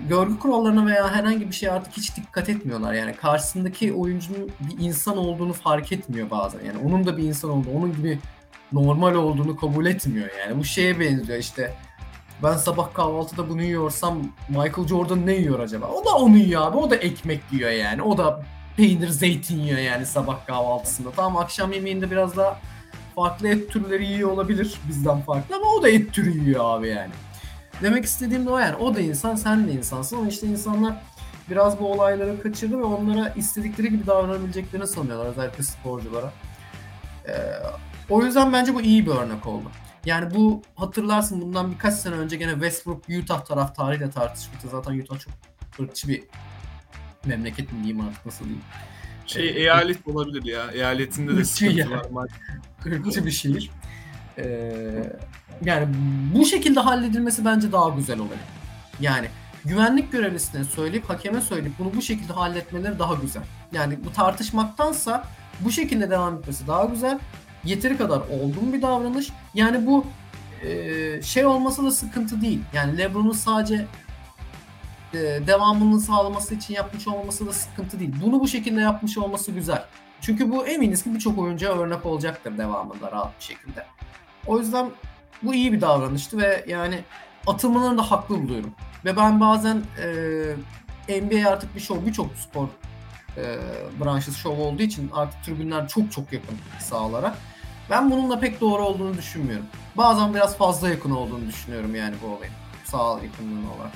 [0.08, 2.92] görgü kurallarına veya herhangi bir şeye artık hiç dikkat etmiyorlar.
[2.92, 6.60] Yani karşısındaki oyuncunun bir insan olduğunu fark etmiyor bazen.
[6.64, 8.18] Yani onun da bir insan olduğunu, onun gibi
[8.72, 10.58] normal olduğunu kabul etmiyor yani.
[10.58, 11.74] Bu şeye benziyor işte.
[12.42, 14.18] Ben sabah kahvaltıda bunu yiyorsam
[14.48, 15.86] Michael Jordan ne yiyor acaba?
[15.86, 16.76] O da onu yiyor abi.
[16.76, 18.02] O da ekmek yiyor yani.
[18.02, 18.42] O da
[18.76, 21.10] peynir, zeytin yiyor yani sabah kahvaltısında.
[21.16, 22.60] Tamam akşam yemeğinde biraz daha
[23.14, 27.10] farklı et türleri yiyor olabilir bizden farklı ama o da et türü yiyor abi yani.
[27.82, 28.76] Demek istediğim de o yani.
[28.76, 31.02] O da insan, sen de insansın ama işte insanlar
[31.50, 36.32] biraz bu olayları kaçırdı ve onlara istedikleri gibi davranabileceklerini sanıyorlar özellikle sporculara.
[37.28, 37.32] Ee,
[38.10, 39.70] o yüzden bence bu iyi bir örnek oldu.
[40.04, 44.68] Yani bu hatırlarsın bundan birkaç sene önce gene Westbrook Utah taraftarıyla tartışmıştı.
[44.68, 45.32] Zaten Utah çok
[45.80, 46.22] ırkçı bir
[47.26, 48.64] memleket mi diyeyim artık nasıl diyeyim.
[49.26, 50.70] Şey ee, eyalet olabilir ya.
[50.72, 52.30] Eyaletinde de sıkıntı var.
[52.86, 53.70] Irkçı bir şehir.
[54.38, 55.12] Ee,
[55.64, 55.86] yani
[56.34, 58.30] bu şekilde halledilmesi bence daha güzel olur.
[59.00, 59.28] Yani
[59.64, 63.42] güvenlik görevlisine söyleyip hakeme söyleyip bunu bu şekilde halletmeleri daha güzel.
[63.72, 65.24] Yani bu tartışmaktansa
[65.60, 67.18] bu şekilde devam etmesi daha güzel.
[67.64, 69.30] Yeteri kadar olgun bir davranış.
[69.54, 70.06] Yani bu
[70.62, 72.60] e, şey olması da sıkıntı değil.
[72.74, 73.86] Yani LeBron'un sadece
[75.14, 78.14] e, devamını sağlaması için yapmış olması da sıkıntı değil.
[78.22, 79.84] Bunu bu şekilde yapmış olması güzel.
[80.20, 83.86] Çünkü bu eminiz ki birçok oyuncuya örnek olacaktır devamında rahat bir şekilde.
[84.46, 84.90] O yüzden
[85.42, 87.04] bu iyi bir davranıştı ve yani
[87.46, 88.74] atılmalarını da haklı buluyorum.
[89.04, 89.82] Ve ben bazen
[91.08, 92.68] e, NBA artık bir şov, birçok spor
[93.36, 93.58] e,
[94.00, 97.34] branşı şov olduğu için artık tribünler çok çok yakın sahalara.
[97.90, 99.66] Ben bunun da pek doğru olduğunu düşünmüyorum.
[99.96, 102.54] Bazen biraz fazla yakın olduğunu düşünüyorum yani bu olayın.
[102.84, 103.92] Sağ yakınlığına olarak.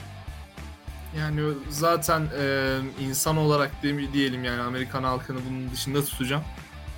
[1.19, 3.71] Yani zaten e, insan olarak
[4.13, 6.43] diyelim yani Amerikan halkını bunun dışında tutacağım.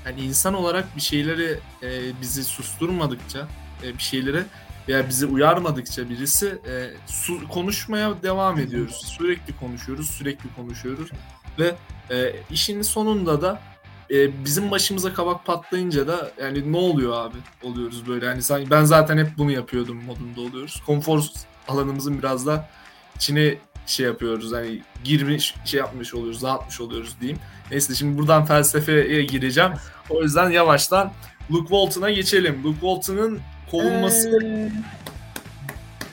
[0.07, 3.49] Yani insan olarak bir şeyleri e, bizi susturmadıkça,
[3.83, 4.43] e, bir şeyleri
[4.89, 9.15] veya bizi uyarmadıkça birisi e, su, konuşmaya devam ediyoruz.
[9.19, 11.11] Sürekli konuşuyoruz, sürekli konuşuyoruz
[11.59, 11.75] ve
[12.11, 13.63] e, işin sonunda da
[14.11, 18.85] e, bizim başımıza kabak patlayınca da yani ne oluyor abi oluyoruz böyle yani sanki ben
[18.85, 20.83] zaten hep bunu yapıyordum modunda oluyoruz.
[20.87, 21.25] Konfor
[21.69, 22.69] alanımızın biraz da
[23.17, 27.41] içine şey yapıyoruz hani girmiş şey yapmış oluyoruz dağıtmış oluyoruz diyeyim.
[27.71, 29.73] Neyse şimdi buradan felsefeye gireceğim.
[30.11, 31.13] O yüzden yavaştan
[31.51, 32.65] Luke Walton'a geçelim.
[32.65, 34.73] Luke Walton'ın kovulması ee...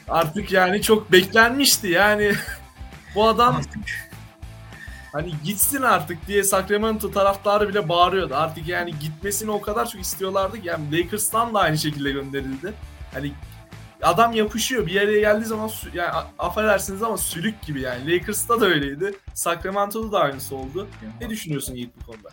[0.10, 1.88] artık yani çok beklenmişti.
[1.88, 2.32] Yani
[3.16, 3.62] bu adam
[5.12, 8.36] hani gitsin artık diye Sacramento taraftarı bile bağırıyordu.
[8.36, 12.74] Artık yani gitmesini o kadar çok istiyorlardı ki yani Lakers'tan da aynı şekilde gönderildi.
[13.14, 13.32] Hani
[14.02, 14.88] adam yapışıyor.
[14.88, 16.10] Bir yere geldiği zaman yani
[16.40, 18.14] affedersiniz ama sülük gibi yani.
[18.14, 19.14] Lakers'ta da öyleydi.
[19.34, 20.88] Sacramento'da da aynısı oldu.
[21.22, 22.30] Ne düşünüyorsun Yiğit bu konuda?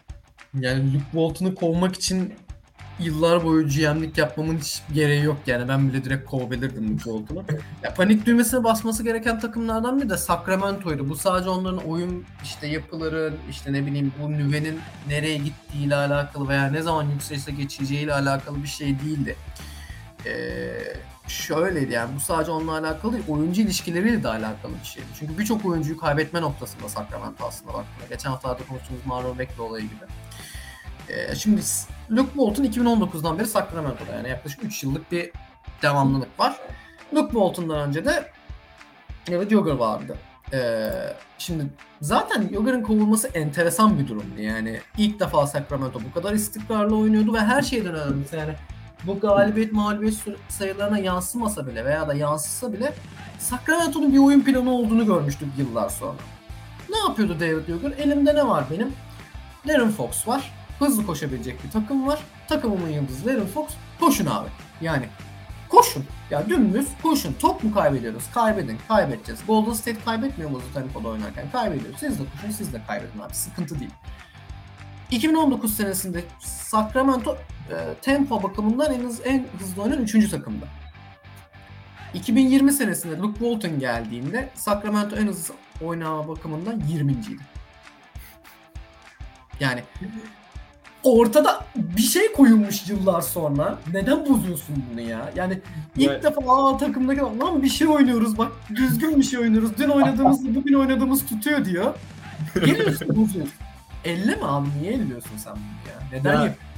[0.54, 2.34] Yani Luke Walton'u kovmak için
[3.00, 5.68] yıllar boyu GM'lik yapmamın hiç gereği yok yani.
[5.68, 7.44] Ben bile direkt kovabilirdim Luke Walton'u.
[7.82, 11.08] Ya panik düğmesine basması gereken takımlardan biri de Sacramento'ydu.
[11.08, 16.66] Bu sadece onların oyun işte yapıları, işte ne bileyim bu nüvenin nereye gittiğiyle alakalı veya
[16.70, 19.36] ne zaman yükselişe geçeceğiyle alakalı bir şey değildi.
[20.26, 20.30] Ee,
[21.28, 25.06] şöyleydi yani bu sadece onunla alakalı değil, oyuncu ilişkileriyle de alakalı bir şeydi.
[25.18, 28.06] Çünkü birçok oyuncuyu kaybetme noktasında Sacramento aslında baktığında.
[28.10, 30.04] Geçen haftalarda konuştuğumuz Marlon Beckler olayı gibi.
[31.08, 31.60] Ee, şimdi
[32.10, 35.30] Luke Walton 2019'dan beri Sacramento'da yani yaklaşık 3 yıllık bir
[35.82, 36.56] devamlılık var.
[37.14, 38.30] Luke Walton'dan önce de
[39.30, 40.16] evet Yogar vardı.
[40.52, 40.90] Ee,
[41.38, 41.66] şimdi
[42.00, 44.40] zaten Yogar'ın kovulması enteresan bir durumdu.
[44.40, 48.54] Yani ilk defa Sacramento bu kadar istikrarlı oynuyordu ve her şeyden önemlisi yani
[49.06, 52.94] bu galibiyet mağlubiyet sayılarına yansımasa bile veya da yansısa bile
[53.38, 56.18] Sacramento'nun bir oyun planı olduğunu görmüştük yıllar sonra.
[56.90, 57.90] Ne yapıyordu David Yogar?
[57.90, 58.92] Elimde ne var benim?
[59.68, 60.52] Darren Fox var.
[60.78, 62.18] Hızlı koşabilecek bir takım var.
[62.48, 63.66] Takımımın yıldızı Darren Fox.
[64.00, 64.48] Koşun abi.
[64.80, 65.08] Yani
[65.68, 66.04] koşun.
[66.30, 67.32] Ya dümdüz koşun.
[67.40, 68.24] Top mu kaybediyoruz?
[68.34, 68.78] Kaybedin.
[68.88, 69.40] Kaybedeceğiz.
[69.46, 71.50] Golden State kaybetmiyor mu tempoda oynarken?
[71.50, 72.00] Kaybediyoruz.
[72.00, 72.50] Siz de koşun.
[72.50, 73.34] Siz de kaybedin abi.
[73.34, 73.90] Sıkıntı değil.
[75.10, 77.36] 2019 senesinde Sacramento
[77.70, 80.30] e, tempo bakımından en, hız, en hızlı oynayan 3.
[80.30, 80.66] takımda.
[82.14, 87.42] 2020 senesinde Luke Walton geldiğinde Sacramento en hızlı oynama bakımından 20.ydi.
[89.60, 89.82] Yani
[91.02, 93.78] ortada bir şey koyulmuş yıllar sonra.
[93.92, 95.32] Neden bozuyorsun bunu ya?
[95.36, 95.60] Yani
[95.96, 96.24] ilk Evet.
[96.24, 99.70] defa aa takımdaki lan bir şey oynuyoruz bak düzgün bir şey oynuyoruz.
[99.78, 101.94] Dün oynadığımızla bugün oynadığımız tutuyor diyor.
[102.54, 103.67] Geliyorsun bozuyorsun.
[104.04, 104.68] Elle mi abi?
[104.80, 106.02] Niye elliyorsun sen bunu ya?
[106.18, 106.34] Neden Ya.
[106.34, 106.68] yapıyorsun?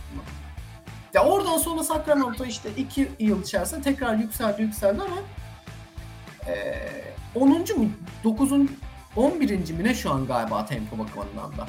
[1.14, 5.16] Ya oradan sonra Sacramento işte iki yıl içerisinde tekrar yükseldi yükseldi ama
[6.46, 7.48] eee 10.
[7.76, 7.90] mu
[8.24, 8.52] 9.
[9.16, 9.50] 11.
[9.74, 11.66] mi ne şu an galiba tempo bakımından da.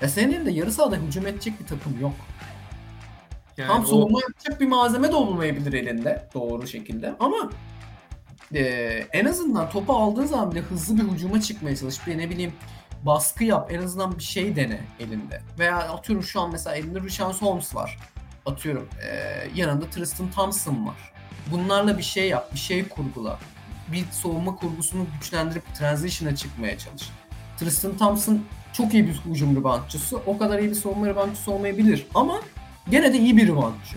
[0.00, 2.12] Ya senin elinde yarı sahada hücum edecek bir takım yok.
[3.56, 7.50] Yani Tam o- savunma yapacak bir malzeme de olmayabilir elinde doğru şekilde ama
[8.52, 12.06] eee, en azından topu aldığın zaman bile hızlı bir hücuma çıkmaya çalış.
[12.06, 12.52] Bir ne bileyim
[13.06, 13.72] baskı yap.
[13.72, 15.42] En azından bir şey dene elinde.
[15.58, 17.98] Veya atıyorum şu an mesela elinde Rishon Holmes var.
[18.46, 21.12] Atıyorum eee, yanında Tristan Thompson var.
[21.50, 23.38] Bunlarla bir şey yap, bir şey kurgula.
[23.92, 27.10] Bir savunma kurgusunu güçlendirip transition'a çıkmaya çalış.
[27.58, 30.16] Tristan Thompson çok iyi bir hücum reboundçısı.
[30.26, 32.06] O kadar iyi bir savunma reboundçısı olmayabilir.
[32.14, 32.40] Ama
[32.90, 33.96] gene de iyi bir reboundçı.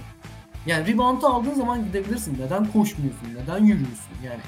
[0.66, 2.38] Yani rebound'u aldığın zaman gidebilirsin.
[2.46, 3.36] Neden koşmuyorsun?
[3.44, 4.12] Neden yürüyorsun?
[4.26, 4.40] Yani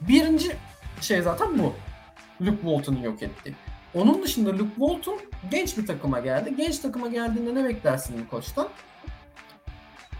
[0.00, 0.56] birinci
[1.00, 1.72] şey zaten bu.
[2.40, 3.54] Luke Walton'u yok etti.
[3.94, 5.18] Onun dışında Luke Walton
[5.50, 6.54] genç bir takıma geldi.
[6.56, 8.68] Genç takıma geldiğinde ne beklersin bir koçtan?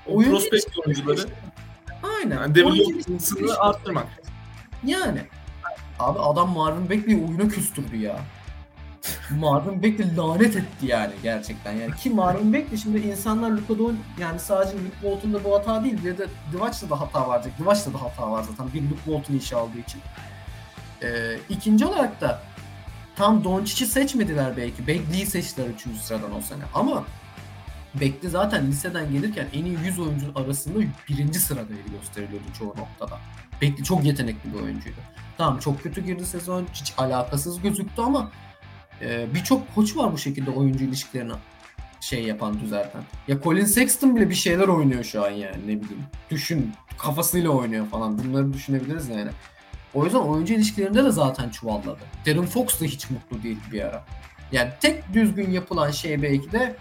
[0.06, 1.26] oyuncu ilişkileri- oyuncuları
[2.18, 2.36] Aynen.
[2.36, 4.06] yani development'ını arttırmak.
[4.84, 5.20] Yani.
[5.98, 8.20] Abi adam Marvin Bagley'i oyuna küstürdü ya.
[9.38, 11.72] Marvin Bagley lanet etti yani gerçekten.
[11.72, 16.04] Yani ki Marvin Bagley şimdi insanlar Luka Don yani sadece Luke Walton'da bu hata değil
[16.04, 17.50] bir de Divac'ta da hata vardı.
[17.58, 20.00] Divac'ta da hata var zaten bir Luke Walton işi aldığı için.
[21.02, 22.42] Ee, ikinci olarak da
[23.20, 24.82] tam Doncic'i seçmediler belki.
[24.82, 26.00] Bagley'i seçtiler 3.
[26.02, 26.62] sıradan o sene.
[26.74, 27.04] Ama
[27.94, 30.78] Bagley zaten liseden gelirken en iyi 100 oyuncu arasında
[31.08, 33.18] birinci sıradaydı gösteriliyordu çoğu noktada.
[33.56, 34.96] Bagley çok yetenekli bir oyuncuydu.
[35.38, 36.66] Tamam çok kötü girdi sezon.
[36.74, 38.30] Hiç alakasız gözüktü ama
[39.00, 41.32] e, birçok koç var bu şekilde oyuncu ilişkilerini
[42.00, 43.02] şey yapan, düzelten.
[43.28, 46.04] Ya Colin Sexton bile bir şeyler oynuyor şu an yani ne bileyim.
[46.30, 48.18] Düşün kafasıyla oynuyor falan.
[48.18, 49.30] Bunları düşünebiliriz yani.
[49.94, 51.98] O yüzden oyuncu ilişkilerinde de zaten çuvalladı.
[52.26, 54.04] Darren Fox da hiç mutlu değil bir ara.
[54.52, 56.76] Yani tek düzgün yapılan şey belki de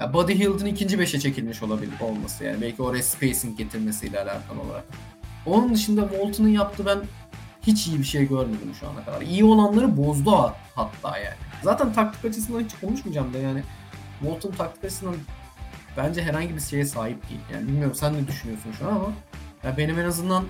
[0.00, 2.60] ya Buddy Hield'ın ikinci beşe çekilmiş olabilir olması yani.
[2.60, 4.84] Belki oraya spacing getirmesiyle alakalı olarak.
[5.46, 6.98] Onun dışında Walton'un yaptığı ben
[7.62, 9.22] hiç iyi bir şey görmedim şu ana kadar.
[9.22, 11.36] İyi olanları bozdu ha- hatta yani.
[11.62, 13.62] Zaten taktik açısından hiç konuşmayacağım da yani.
[14.20, 15.14] Walton taktik açısından
[15.96, 17.40] bence herhangi bir şeye sahip değil.
[17.52, 19.12] Yani bilmiyorum sen ne düşünüyorsun şu an ama
[19.64, 20.44] ya benim en azından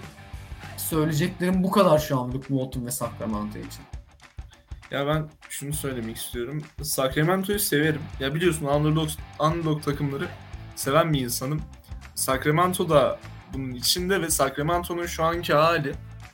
[0.81, 3.83] söyleyeceklerim bu kadar şu an Luke Walton ve Sacramento için.
[4.91, 6.63] Ya ben şunu söylemek istiyorum.
[6.83, 8.03] Sacramento'yu severim.
[8.21, 9.09] Ya biliyorsun underdog,
[9.41, 10.29] underdog takımları
[10.77, 11.63] seven bir insanım.
[12.15, 13.19] Sacramento da
[13.55, 15.93] bunun içinde ve Sacramento'nun şu anki hali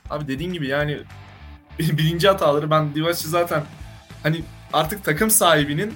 [0.09, 0.99] abi dediğin gibi yani
[1.79, 3.63] birinci hataları ben Divac'ı zaten
[4.23, 5.93] hani artık takım sahibinin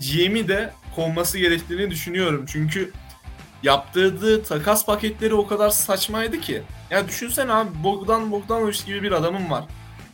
[0.00, 2.44] GM'i de kovması gerektiğini düşünüyorum.
[2.48, 2.92] Çünkü
[3.66, 6.62] yaptırdığı takas paketleri o kadar saçmaydı ki.
[6.90, 9.64] Ya düşünsene abi Bogdan Bogdanovic gibi bir adamım var.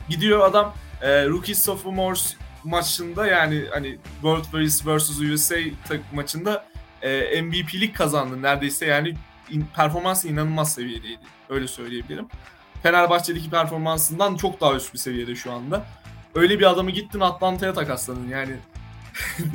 [0.09, 5.57] Gidiyor adam e, Rookie Sophomores maçında yani hani World Series vs USA
[6.12, 6.65] maçında
[7.03, 9.15] e, MVP'lik kazandı neredeyse yani
[9.51, 11.21] in, performansı inanılmaz seviyedeydi.
[11.49, 12.27] Öyle söyleyebilirim.
[12.83, 15.87] Fenerbahçe'deki performansından çok daha üst bir seviyede şu anda.
[16.35, 18.53] Öyle bir adamı gittin Atlanta'ya takasladın yani.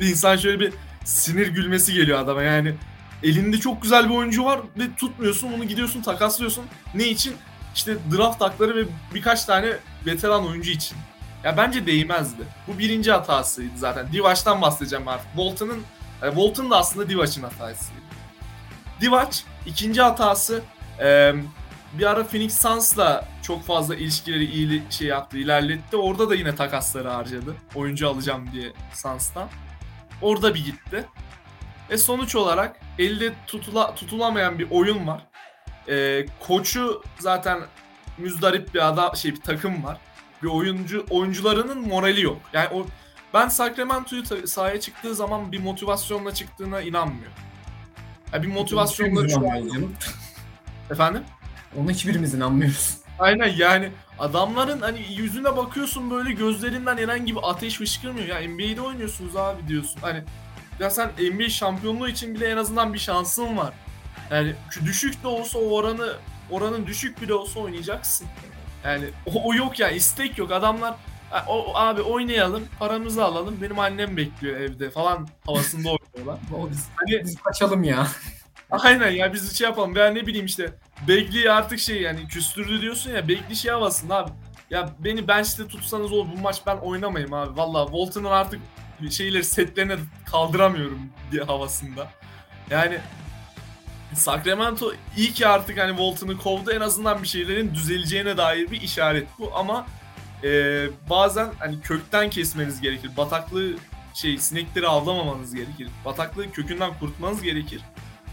[0.02, 0.72] insan şöyle bir
[1.04, 2.74] sinir gülmesi geliyor adama yani.
[3.22, 6.64] Elinde çok güzel bir oyuncu var ve tutmuyorsun onu gidiyorsun takaslıyorsun.
[6.94, 7.36] Ne için?
[7.74, 9.72] İşte draft hakları ve birkaç tane
[10.06, 10.98] veteran oyuncu için.
[11.44, 12.42] Ya bence değmezdi.
[12.66, 14.12] Bu birinci hatasıydı zaten.
[14.12, 15.36] Divach'tan bahsedeceğim artık.
[15.36, 15.82] Bolton'un
[16.22, 18.08] e, Bolton da aslında Divach'ın hatasıydı.
[19.00, 20.62] Divac ikinci hatası
[21.00, 21.32] e,
[21.92, 25.96] bir ara Phoenix Suns'la çok fazla ilişkileri iyi şey yaptı, ilerletti.
[25.96, 27.54] Orada da yine takasları harcadı.
[27.74, 29.48] Oyuncu alacağım diye Suns'tan.
[30.22, 31.04] Orada bir gitti.
[31.90, 35.26] Ve sonuç olarak elde tutula, tutulamayan bir oyun var.
[35.88, 37.60] Ee, koçu zaten
[38.18, 39.98] müzdarip bir adam şey bir takım var.
[40.42, 42.38] Bir oyuncu oyuncularının morali yok.
[42.52, 42.86] Yani o
[43.34, 47.32] ben Sacramento'yu sahaya çıktığı zaman bir motivasyonla çıktığına inanmıyorum.
[48.32, 49.92] Yani bir motivasyonla an...
[50.90, 51.22] Efendim?
[51.76, 52.98] Onu hiçbirimiz inanmıyoruz.
[53.18, 58.26] Aynen yani adamların hani yüzüne bakıyorsun böyle gözlerinden herhangi bir ateş fışkırmıyor.
[58.26, 60.00] Ya NBA'de oynuyorsunuz abi diyorsun.
[60.00, 60.24] Hani
[60.80, 63.74] ya sen NBA şampiyonluğu için bile en azından bir şansın var.
[64.30, 66.12] Yani düşük de olsa o oranı
[66.50, 68.26] oranın düşük bile olsa oynayacaksın.
[68.84, 70.52] Yani o, o yok ya istek yok.
[70.52, 70.94] Adamlar
[71.48, 73.58] o, abi oynayalım, paramızı alalım.
[73.62, 76.40] Benim annem bekliyor evde falan havasında oynuyorlar.
[76.56, 78.06] o biz, hani, biz kaçalım ya.
[78.70, 79.94] Aynen ya biz şey yapalım.
[79.94, 80.72] Ben ne bileyim işte
[81.08, 84.30] Begley artık şey yani küstürdü diyorsun ya Begley şey havasında abi.
[84.70, 87.56] Ya beni bench'te tutsanız olur bu maç ben oynamayayım abi.
[87.56, 88.60] Valla Walton'un artık
[89.10, 92.10] şeyleri setlerine kaldıramıyorum diye havasında.
[92.70, 92.98] Yani
[94.14, 99.26] Sacramento iyi ki artık hani Walton'u kovdu en azından bir şeylerin düzeleceğine dair bir işaret
[99.38, 99.86] bu ama
[100.44, 100.50] e,
[101.10, 103.10] bazen hani kökten kesmeniz gerekir.
[103.16, 103.74] Bataklığı
[104.14, 105.88] şey sinekleri avlamamanız gerekir.
[106.04, 107.80] Bataklığı kökünden kurutmanız gerekir.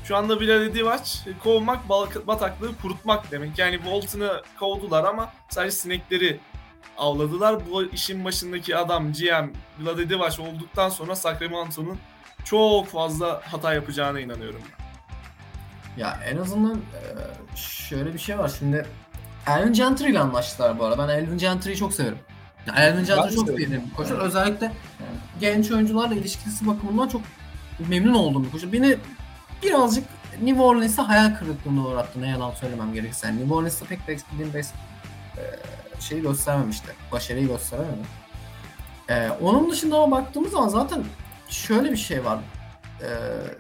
[0.04, 1.90] Şu anda Bilal Divaç kovmak
[2.28, 3.60] bataklığı kurutmak demek.
[3.60, 6.40] Yani Bolton'u kovdular ama sadece sinekleri
[6.98, 7.72] avladılar.
[7.72, 11.98] Bu işin başındaki adam GM Vlade Divaç olduktan sonra Sacramento'nun
[12.46, 14.62] çok fazla hata yapacağına inanıyorum.
[15.98, 16.82] Ya en azından
[17.56, 18.86] şöyle bir şey var şimdi
[19.48, 21.08] Alvin Gentry ile anlaştılar bu arada.
[21.08, 22.18] Ben Alvin Gentry'yi çok severim.
[22.78, 24.12] Alvin Gentry çok sevdiğim bir.
[24.14, 24.72] Özellikle
[25.40, 27.22] genç oyuncularla ilişkisi bakımından çok
[27.90, 28.72] memnun bir koçur.
[28.72, 28.98] Beni
[29.64, 30.04] birazcık
[30.42, 33.28] New Orleans'a hayal kırıklığına uğrattı ne yalan söylemem gerekirse.
[33.28, 34.72] Yani New Orleans'ta pek beklediğim bes
[35.38, 35.42] e,
[36.02, 36.92] şeyi göstermemişti.
[37.12, 38.08] Başarıyı gösteremedi.
[39.10, 41.04] Ee, onun dışında ama baktığımız zaman zaten
[41.50, 42.40] şöyle bir şey var.
[43.02, 43.08] Ee,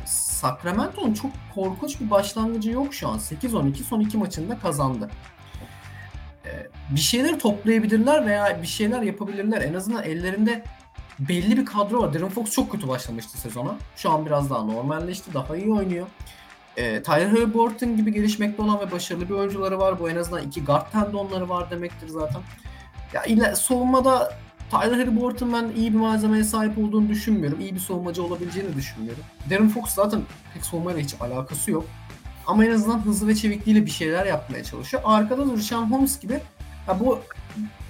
[0.05, 3.19] Sacramento'nun çok korkunç bir başlangıcı yok şu an.
[3.19, 5.09] 8-12 son iki maçında kazandı.
[6.45, 9.61] Ee, bir şeyler toplayabilirler veya bir şeyler yapabilirler.
[9.61, 10.63] En azından ellerinde
[11.19, 12.13] belli bir kadro var.
[12.13, 13.75] Darren Fox çok kötü başlamıştı sezona.
[13.95, 15.33] Şu an biraz daha normalleşti.
[15.33, 16.07] Daha iyi oynuyor.
[16.77, 19.99] E, Tyler Halliburton gibi gelişmekte olan ve başarılı bir oyuncuları var.
[19.99, 22.41] Bu en azından iki guard tendonları var demektir zaten.
[23.13, 24.33] Ya ile savunmada
[24.71, 27.61] Tyler Halliburton ben iyi bir malzemeye sahip olduğunu düşünmüyorum.
[27.61, 29.23] İyi bir savunmacı olabileceğini düşünmüyorum.
[29.49, 30.21] Darren Fox zaten
[30.53, 31.85] pek savunmayla hiç alakası yok.
[32.47, 35.03] Ama en azından hızlı ve çevikliğiyle bir şeyler yapmaya çalışıyor.
[35.05, 36.39] Arkada da Richard Holmes gibi
[36.87, 37.19] ya bu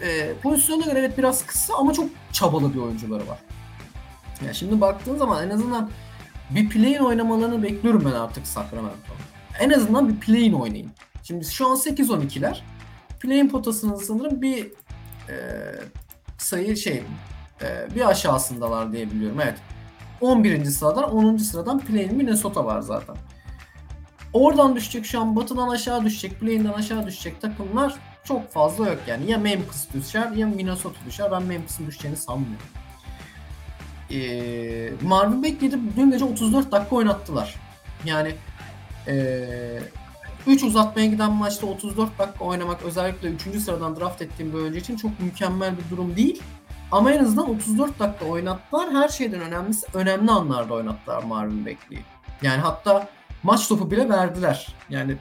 [0.02, 3.38] e, pozisyona göre evet biraz kısa ama çok çabalı bir oyuncuları var.
[4.48, 5.90] Ya şimdi baktığın zaman en azından
[6.50, 9.14] bir play'in oynamalarını bekliyorum ben artık Sacramento.
[9.60, 10.92] En azından bir play'in oynayın.
[11.24, 12.62] Şimdi şu an 8-12'ler.
[13.20, 14.66] Play'in potasının sanırım bir
[15.30, 15.36] e,
[16.38, 17.04] sayı şey
[17.62, 19.40] e, bir aşağısındalar diye biliyorum.
[19.44, 19.58] Evet.
[20.22, 20.66] 11.
[20.66, 21.38] sıradan 10.
[21.38, 23.16] sıradan play'in Minnesota var zaten.
[24.34, 29.32] Oradan düşecek şu an batıdan aşağı düşecek, play'inden aşağı düşecek takımlar çok fazla yok yani.
[29.32, 31.32] Ya Memphis düşer ya Minnesota düşer.
[31.32, 32.66] Ben Memphis'in düşeceğini sanmıyorum.
[34.12, 37.56] Ee, Marvin Bagley'i dün gece 34 dakika oynattılar.
[38.06, 38.36] Yani
[39.08, 39.80] ee,
[40.48, 43.42] 3 uzatmaya giden maçta 34 dakika oynamak özellikle 3.
[43.42, 46.44] sıradan draft ettiğim bir oyuncu için çok mükemmel bir durum değil.
[46.92, 48.94] Ama en azından 34 dakika oynattılar.
[48.94, 52.04] Her şeyden önemlisi önemli anlarda oynattılar Marvin Bagley'i.
[52.42, 53.08] Yani hatta
[53.44, 54.68] maç topu bile verdiler.
[54.90, 55.16] Yani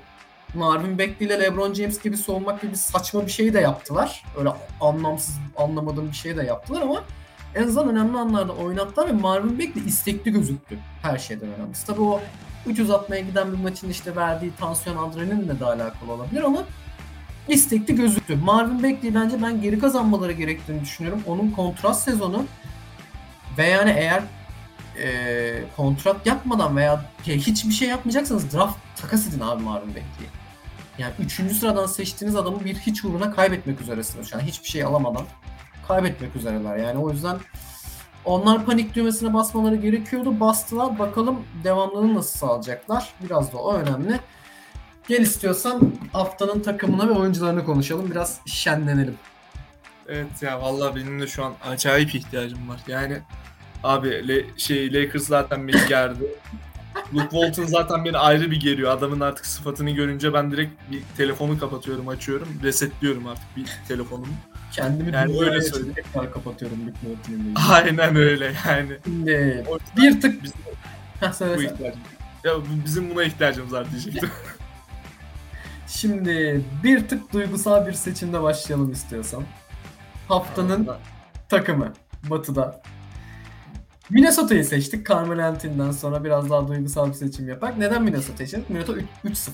[0.54, 4.24] Marvin Bagley ile LeBron James gibi savunmak gibi saçma bir şey de yaptılar.
[4.38, 7.04] Öyle anlamsız, anlamadığım bir şey de yaptılar ama
[7.54, 11.86] en azından önemli anlarda oynattılar ve Marvin Bagley istekli gözüktü her şeyden önemlisi.
[11.86, 12.20] Tabii o
[12.66, 16.64] 300 atmaya giden bir maçın işte verdiği tansiyon adrenalinle de alakalı olabilir ama
[17.48, 18.36] istekli gözüktü.
[18.36, 21.22] Marvin Bagley bence ben geri kazanmaları gerektiğini düşünüyorum.
[21.26, 22.44] Onun kontrat sezonu
[23.58, 24.22] ve yani eğer
[25.02, 30.30] e, kontrat yapmadan veya hiçbir şey yapmayacaksanız draft takas edin abi Marvin Bagley'i.
[30.98, 34.40] Yani üçüncü sıradan seçtiğiniz adamı bir hiç uğruna kaybetmek üzeresiniz an.
[34.40, 35.24] Hiçbir şey alamadan
[35.88, 36.76] kaybetmek üzereler.
[36.76, 37.36] Yani o yüzden
[38.24, 40.40] onlar panik düğmesine basmaları gerekiyordu.
[40.40, 40.98] Bastılar.
[40.98, 43.14] Bakalım devamlılığını nasıl sağlayacaklar.
[43.20, 44.20] Biraz da o önemli.
[45.08, 48.10] Gel istiyorsan haftanın takımına ve oyuncularını konuşalım.
[48.10, 49.14] Biraz şenlenelim.
[50.08, 52.80] Evet ya vallahi benim de şu an acayip ihtiyacım var.
[52.86, 53.18] Yani
[53.84, 56.24] abi le, şey Lakers zaten beni gerdi.
[57.14, 58.90] Luke Walton zaten beni ayrı bir geriyor.
[58.90, 62.48] Adamın artık sıfatını görünce ben direkt bir telefonu kapatıyorum, açıyorum.
[62.62, 64.34] Resetliyorum artık bir telefonumu.
[64.74, 65.94] Kendimi Yani dünyaya öyle açıp söyleyeyim.
[65.94, 67.54] tekrar kapatıyorum ilgili.
[67.70, 68.92] Aynen öyle yani.
[69.04, 69.64] Şimdi
[69.96, 70.42] bir tık...
[70.42, 70.58] bizim
[71.20, 71.74] Heh, bu söyle sen.
[71.74, 72.06] ihtiyacımız.
[72.44, 74.30] Ya bu- bizim buna ihtiyacımız var diyecektim.
[75.88, 79.42] Şimdi bir tık duygusal bir seçimde başlayalım istiyorsan.
[80.28, 80.88] Haftanın
[81.48, 81.92] takımı
[82.30, 82.82] Batı'da.
[84.10, 85.08] Minnesota'yı seçtik.
[85.08, 87.78] Carmelo Anthony'den sonra biraz daha duygusal bir seçim yapak.
[87.78, 88.70] Neden Minnesota'yı seçtik?
[88.70, 89.50] Minnesota 3-0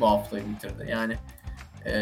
[0.00, 0.86] bu haftayı bitirdi.
[0.90, 1.14] Yani
[1.86, 1.92] eee,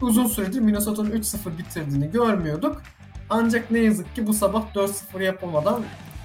[0.00, 2.82] uzun süredir Minnesota'nın 3-0 bitirdiğini görmüyorduk.
[3.30, 5.82] Ancak ne yazık ki bu sabah 4-0 yapamadan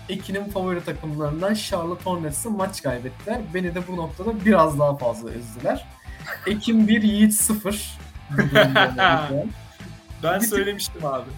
[0.10, 3.42] Ekin'in favori takımlarından Charlotte Hornets'ı maç kaybettiler.
[3.54, 5.86] Beni de bu noktada biraz daha fazla üzdüler.
[6.48, 7.98] Ekin 1, Yiğit 0.
[8.32, 9.30] Bu durumda
[10.24, 11.30] Ben Bir tık- söylemiştim abi.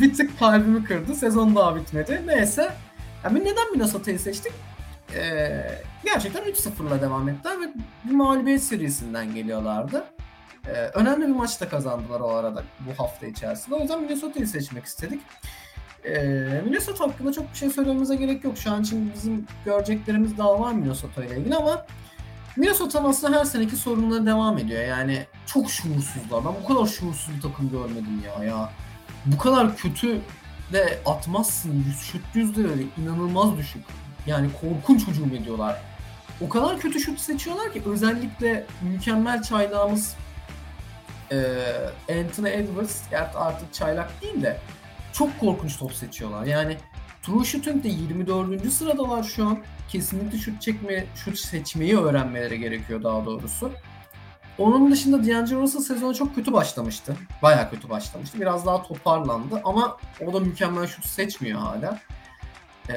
[0.00, 1.14] bir tık kalbimi kırdı.
[1.14, 2.22] Sezon daha bitmedi.
[2.26, 2.72] Neyse.
[3.24, 4.52] Yani neden Minnesota'yı seçtik?
[5.14, 7.64] Ee, gerçekten 3-0'la devam ettiler ve
[8.04, 10.04] bir mağlubiyet serisinden geliyorlardı.
[10.66, 13.74] Ee, önemli bir maç da kazandılar o arada bu hafta içerisinde.
[13.74, 15.20] O yüzden Minnesota'yı seçmek istedik.
[16.04, 16.18] Ee,
[16.64, 18.58] Minnesota hakkında çok bir şey söylememize gerek yok.
[18.58, 21.86] Şu an için bizim göreceklerimiz daha var Minnesota ile ilgili ama
[22.56, 24.82] Minnesota'nın aslında her seneki sorunları devam ediyor.
[24.82, 26.44] Yani çok şuursuzlar.
[26.44, 28.44] Ben bu kadar şuursuz bir takım görmedim ya.
[28.44, 28.72] ya
[29.26, 30.20] bu kadar kötü
[30.72, 31.84] de atmazsın.
[32.00, 33.84] Şut yüzdeleri inanılmaz düşük.
[34.26, 35.82] Yani korkunç hücum ediyorlar.
[36.40, 40.14] O kadar kötü şut seçiyorlar ki özellikle mükemmel çaylağımız
[41.30, 43.02] eee Anthony Edwards
[43.34, 44.60] artık çaylak değil de
[45.12, 46.44] çok korkunç top seçiyorlar.
[46.46, 46.76] Yani
[47.22, 48.70] True Shooting'de 24.
[48.72, 49.58] sıradalar şu an.
[49.88, 53.72] Kesinlikle şut çekme, şut seçmeyi öğrenmeleri gerekiyor daha doğrusu.
[54.58, 57.16] Onun dışında D'Angelo Russell sezona çok kötü başlamıştı.
[57.42, 58.40] Bayağı kötü başlamıştı.
[58.40, 61.98] Biraz daha toparlandı ama o da mükemmel şut seçmiyor hala.
[62.90, 62.94] Ee,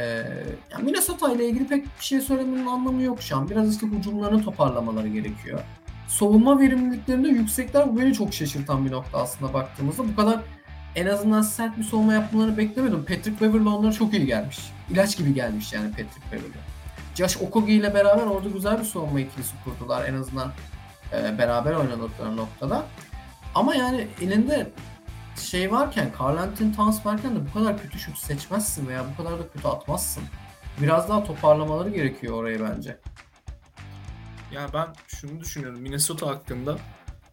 [0.72, 3.50] yani Minnesota ile ilgili pek bir şey söylemenin anlamı yok şu an.
[3.50, 5.60] Biraz işte hücumlarını toparlamaları gerekiyor.
[6.12, 10.04] Savunma verimliliklerinde yüksekler bu beni çok şaşırtan bir nokta aslında baktığımızda.
[10.04, 10.39] Bu kadar
[10.95, 13.06] en azından sert bir savunma yapmalarını beklemedim.
[13.06, 14.60] Patrick Beverly onlara çok iyi gelmiş.
[14.89, 16.54] İlaç gibi gelmiş yani Patrick Beverly.
[17.15, 20.52] Josh Okogie ile beraber orada güzel bir savunma ikilisi kurdular en azından
[21.13, 22.86] e, beraber oynadıkları noktada.
[23.56, 24.71] Ama yani elinde
[25.41, 29.39] şey varken, Carl Anthony Towns varken de bu kadar kötü şut seçmezsin veya bu kadar
[29.39, 30.24] da kötü atmazsın.
[30.82, 32.97] Biraz daha toparlamaları gerekiyor orayı bence.
[34.52, 36.78] Ya ben şunu düşünüyorum Minnesota hakkında.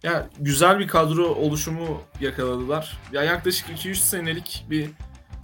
[0.03, 2.99] Ya güzel bir kadro oluşumu yakaladılar.
[3.13, 4.91] Ya yaklaşık 2-3 senelik bir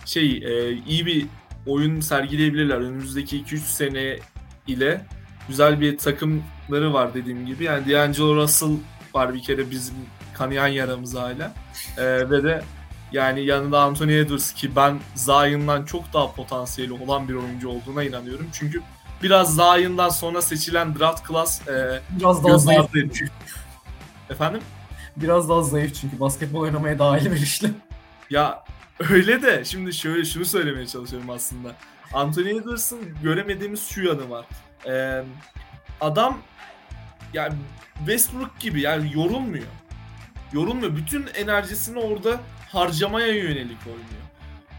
[0.05, 1.27] şey e, iyi bir
[1.67, 4.19] oyun sergileyebilirler önümüzdeki 2-3 sene
[4.67, 5.07] ile
[5.49, 7.65] güzel bir takımları var dediğim gibi.
[7.65, 8.77] Yani D'Angelo Russell
[9.15, 9.95] var bir kere bizim
[10.35, 11.53] kanayan yaramız hala.
[11.99, 12.65] E, ve de
[13.13, 18.47] yani yanında Anthony Edwards ki ben Zion'dan çok daha potansiyeli olan bir oyuncu olduğuna inanıyorum.
[18.53, 18.83] Çünkü
[19.25, 22.97] biraz Zion'dan sonra seçilen draft class e, Biraz daha zayıf.
[22.97, 23.31] ediyor.
[24.31, 24.61] Efendim?
[25.17, 27.71] Biraz daha zayıf çünkü basketbol oynamaya daha elverişli.
[28.31, 28.65] Ya
[29.11, 31.75] öyle de şimdi şöyle şunu söylemeye çalışıyorum aslında.
[32.15, 34.47] Anthony Edwards'ın göremediğimiz şu yanı var.
[34.87, 35.25] Ee,
[36.01, 36.39] adam
[37.33, 37.55] yani
[37.99, 39.67] Westbrook gibi yani yorulmuyor.
[40.53, 40.97] Yorulmuyor.
[40.97, 42.41] Bütün enerjisini orada
[42.73, 44.24] harcamaya yönelik oynuyor.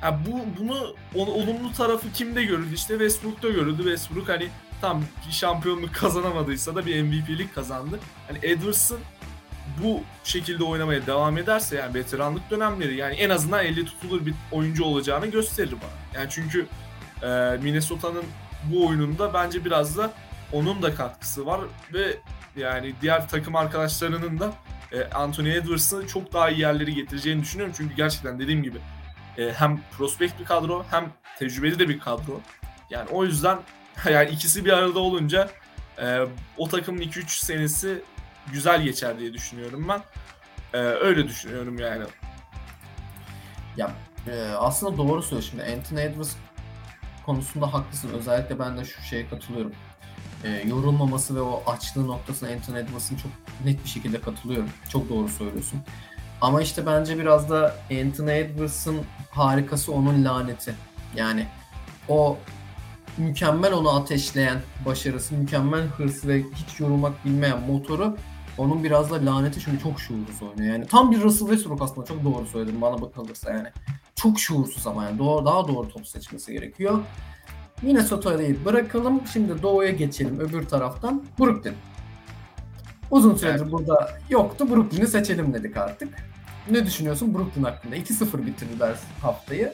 [0.01, 2.73] Ya bu bunu olumlu tarafı kimde görüldü?
[2.73, 3.77] İşte Westbrook'ta görüldü.
[3.77, 4.47] Westbrook hani
[4.81, 7.99] tam şampiyonluk kazanamadıysa da bir MVP'lik kazandı.
[8.27, 8.99] Hani Edwards'ın
[9.83, 14.83] bu şekilde oynamaya devam ederse yani veteranlık dönemleri yani en azından 50 tutulur bir oyuncu
[14.83, 16.21] olacağını gösterir bana.
[16.21, 16.65] Yani çünkü
[17.23, 17.27] e,
[17.61, 18.23] Minnesota'nın
[18.63, 20.13] bu oyununda bence biraz da
[20.53, 21.61] onun da katkısı var
[21.93, 22.17] ve
[22.57, 24.53] yani diğer takım arkadaşlarının da
[24.91, 27.73] e, Anthony Edwards'ı çok daha iyi yerlere getireceğini düşünüyorum.
[27.77, 28.77] Çünkü gerçekten dediğim gibi
[29.37, 32.41] e, hem prospekt bir kadro hem tecrübeli de bir kadro.
[32.89, 33.59] Yani o yüzden
[34.11, 35.49] yani ikisi bir arada olunca
[36.01, 36.19] e,
[36.57, 38.01] o takımın 2-3 senesi
[38.51, 40.01] güzel geçer diye düşünüyorum ben.
[40.73, 42.03] E, öyle düşünüyorum yani.
[43.77, 43.91] Ya
[44.27, 46.35] e, aslında doğru söylüyor şimdi Anthony Edwards
[47.25, 48.09] konusunda haklısın.
[48.09, 49.71] Özellikle ben de şu şeye katılıyorum.
[50.43, 53.31] E, yorulmaması ve o açlığı noktasına Anthony Edwards'ın çok
[53.65, 54.69] net bir şekilde katılıyorum.
[54.89, 55.81] Çok doğru söylüyorsun.
[56.41, 58.97] Ama işte bence biraz da Anthony Edwards'ın
[59.31, 60.75] harikası onun laneti.
[61.15, 61.45] Yani
[62.09, 62.37] o
[63.17, 68.17] mükemmel onu ateşleyen başarısı, mükemmel hırsı ve hiç yorulmak bilmeyen motoru
[68.57, 70.73] onun biraz da laneti çünkü çok şuursuz oynuyor.
[70.73, 73.67] Yani tam bir Russell Westbrook aslında çok doğru söyledim bana bakılırsa yani.
[74.15, 76.99] Çok şuursuz ama yani doğru, daha doğru top seçmesi gerekiyor.
[77.81, 79.21] Minnesota'yı bırakalım.
[79.33, 81.23] Şimdi Doğu'ya geçelim öbür taraftan.
[81.39, 81.75] Brooklyn.
[83.15, 83.71] Uzun süredir Evet.
[83.71, 84.69] burada yoktu.
[84.69, 86.09] Brooklyn'i seçelim dedik artık.
[86.71, 87.95] Ne düşünüyorsun Brooklyn hakkında?
[87.95, 89.73] 2-0 bitirdiler haftayı.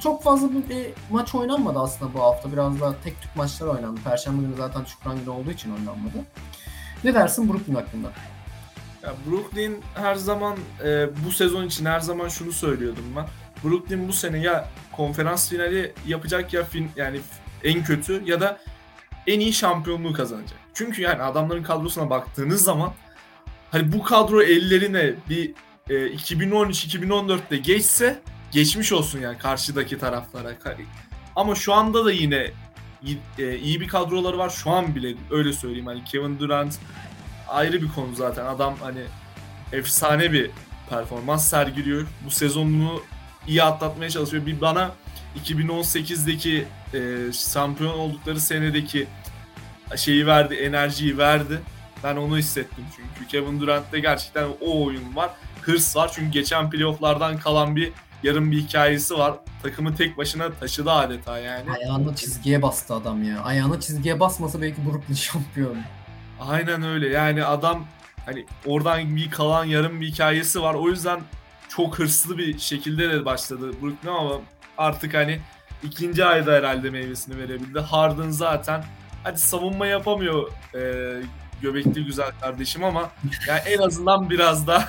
[0.00, 2.52] çok fazla bir, maç oynanmadı aslında bu hafta.
[2.52, 4.00] Biraz daha tek tük maçlar oynandı.
[4.04, 6.18] Perşembe günü zaten Şükran günü olduğu için oynanmadı.
[7.04, 8.12] Ne dersin Brooklyn hakkında?
[9.02, 13.26] Ya Brooklyn her zaman e, bu sezon için her zaman şunu söylüyordum ben.
[13.64, 17.20] Brooklyn bu sene ya konferans finali yapacak ya fin, yani
[17.64, 18.58] en kötü ya da
[19.26, 20.58] en iyi şampiyonluğu kazanacak.
[20.74, 22.92] Çünkü yani adamların kadrosuna baktığınız zaman
[23.70, 25.52] hani bu kadro ellerine bir
[25.90, 30.54] e, 2013-2014'te geçse geçmiş olsun yani karşıdaki taraflara.
[31.36, 32.50] Ama şu anda da yine
[33.38, 34.50] e, iyi bir kadroları var.
[34.50, 35.86] Şu an bile öyle söyleyeyim.
[35.86, 36.78] Hani Kevin Durant
[37.48, 38.46] ayrı bir konu zaten.
[38.46, 39.02] Adam hani
[39.72, 40.50] efsane bir
[40.90, 42.06] performans sergiliyor.
[42.26, 43.02] Bu sezonunu
[43.46, 44.46] iyi atlatmaya çalışıyor.
[44.46, 44.92] Bir bana
[45.44, 46.64] 2018'deki
[46.94, 49.06] e, şampiyon oldukları senedeki
[49.96, 51.60] şeyi verdi, enerjiyi verdi.
[52.04, 53.30] Ben onu hissettim çünkü.
[53.30, 55.30] Kevin Durant'te gerçekten o oyun var.
[55.62, 59.34] Hırs var çünkü geçen playofflardan kalan bir yarım bir hikayesi var.
[59.62, 61.70] Takımı tek başına taşıdı adeta yani.
[61.70, 63.42] Ayağını çizgiye bastı adam ya.
[63.42, 65.76] Ayağını çizgiye basmasa belki Brooklyn şampiyon.
[66.40, 67.08] Aynen öyle.
[67.08, 67.86] Yani adam
[68.26, 70.74] hani oradan bir kalan yarım bir hikayesi var.
[70.74, 71.20] O yüzden
[71.68, 74.40] çok hırslı bir şekilde de başladı Brooklyn ama
[74.78, 75.40] artık hani
[75.82, 77.78] ikinci ayda herhalde meyvesini verebildi.
[77.78, 78.84] Harden zaten
[79.22, 80.80] hadi savunma yapamıyor e,
[81.62, 83.10] göbekli güzel kardeşim ama
[83.48, 84.88] yani en azından biraz da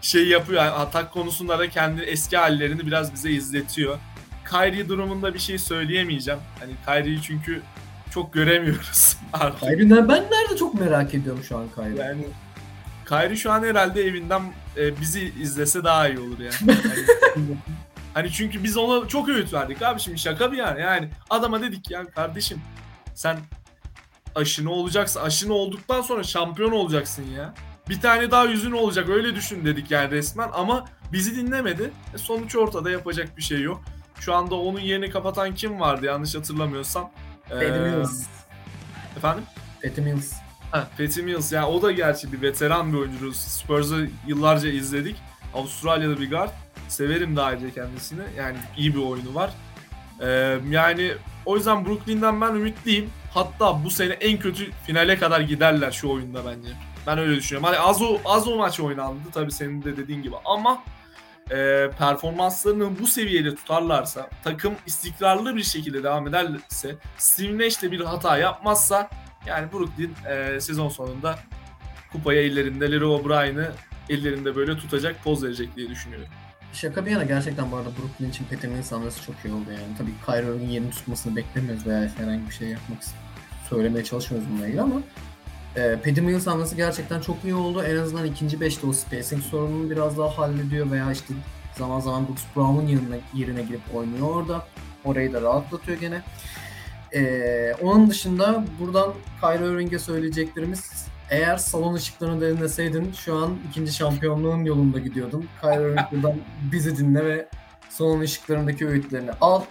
[0.00, 0.62] şey yapıyor.
[0.62, 3.98] Yani atak konusunda da kendi eski hallerini biraz bize izletiyor.
[4.50, 6.40] Kyrie durumunda bir şey söyleyemeyeceğim.
[6.60, 7.62] Hani Kyrie'yi çünkü
[8.10, 9.60] çok göremiyoruz artık.
[9.60, 12.04] Kyrie'den ben nerede çok merak ediyorum şu an Kyrie.
[12.04, 12.24] Yani
[13.08, 14.42] Kyrie şu an herhalde evinden
[14.76, 16.78] e, bizi izlese daha iyi olur yani.
[17.34, 17.56] hani,
[18.14, 20.80] hani çünkü biz ona çok öğüt verdik abi şimdi şaka bir yani.
[20.80, 22.60] Yani adama dedik ya kardeşim
[23.14, 23.38] sen
[24.34, 25.20] aşını olacaksın.
[25.20, 27.54] Aşını olduktan sonra şampiyon olacaksın ya.
[27.88, 31.90] Bir tane daha yüzün olacak öyle düşün dedik yani resmen ama bizi dinlemedi.
[32.14, 33.82] E, sonuç ortada yapacak bir şey yok.
[34.20, 37.10] Şu anda onun yerini kapatan kim vardı yanlış hatırlamıyorsam.
[37.50, 38.26] Ee, Mills.
[39.16, 39.44] Efendim?
[39.82, 40.32] Patty Mills.
[40.70, 41.52] Ha, Patty Mills.
[41.52, 43.32] Yani o da gerçi bir veteran bir oyuncu.
[43.34, 45.16] Spurs'ı yıllarca izledik.
[45.54, 46.50] Avustralya'da bir guard.
[46.88, 48.22] Severim de ayrıca kendisini.
[48.38, 49.50] Yani iyi bir oyunu var.
[50.20, 51.12] Ee, yani
[51.46, 53.10] o yüzden Brooklyn'den ben ümitliyim.
[53.34, 56.68] Hatta bu sene en kötü finale kadar giderler şu oyunda bence.
[57.06, 57.66] Ben öyle düşünüyorum.
[57.66, 60.82] Hani az o, az o maç oynandı tabii senin de dediğin gibi ama
[61.50, 68.00] e, performanslarını bu seviyede tutarlarsa, takım istikrarlı bir şekilde devam ederse, Steve Nash de bir
[68.00, 69.10] hata yapmazsa
[69.46, 71.38] yani Brooklyn e, sezon sonunda
[72.12, 73.66] kupayı ellerinde, Larry O'Brien'i
[74.08, 76.28] ellerinde böyle tutacak, poz verecek diye düşünüyorum.
[76.72, 79.96] Şaka bir yana gerçekten bu arada Brooklyn için Mills hamlesi çok iyi oldu yani.
[79.98, 82.98] Tabii Kyrie Irving'in yerini tutmasını beklemiyoruz veya herhangi bir şey yapmak
[83.68, 85.00] söylemeye çalışmıyoruz bununla ilgili ama
[85.76, 87.82] e, Patty Mills hamlesi gerçekten çok iyi oldu.
[87.82, 91.34] En azından ikinci beşte o spacing sorununu biraz daha hallediyor veya işte
[91.78, 94.66] zaman zaman Brooks Brown'un yerine, yerine girip oynuyor orada.
[95.04, 96.22] Orayı da rahatlatıyor gene.
[97.14, 104.64] Ee, onun dışında buradan Kyrie Irving'e söyleyeceklerimiz eğer salon ışıklarını dinleseydin şu an ikinci şampiyonluğun
[104.64, 105.48] yolunda gidiyordun.
[105.60, 106.34] Kyrie Irving buradan
[106.72, 107.48] bizi dinle ve
[107.88, 109.62] salon ışıklarındaki öğütlerini al.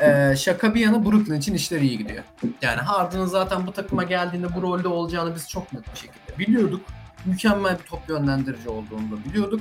[0.00, 2.24] Ee, şaka bir yana Brooklyn için işler iyi gidiyor.
[2.62, 6.80] Yani Harden'ın zaten bu takıma geldiğinde bu rolde olacağını biz çok net bir şekilde biliyorduk.
[7.24, 9.60] Mükemmel bir top yönlendirici olduğunu da biliyorduk.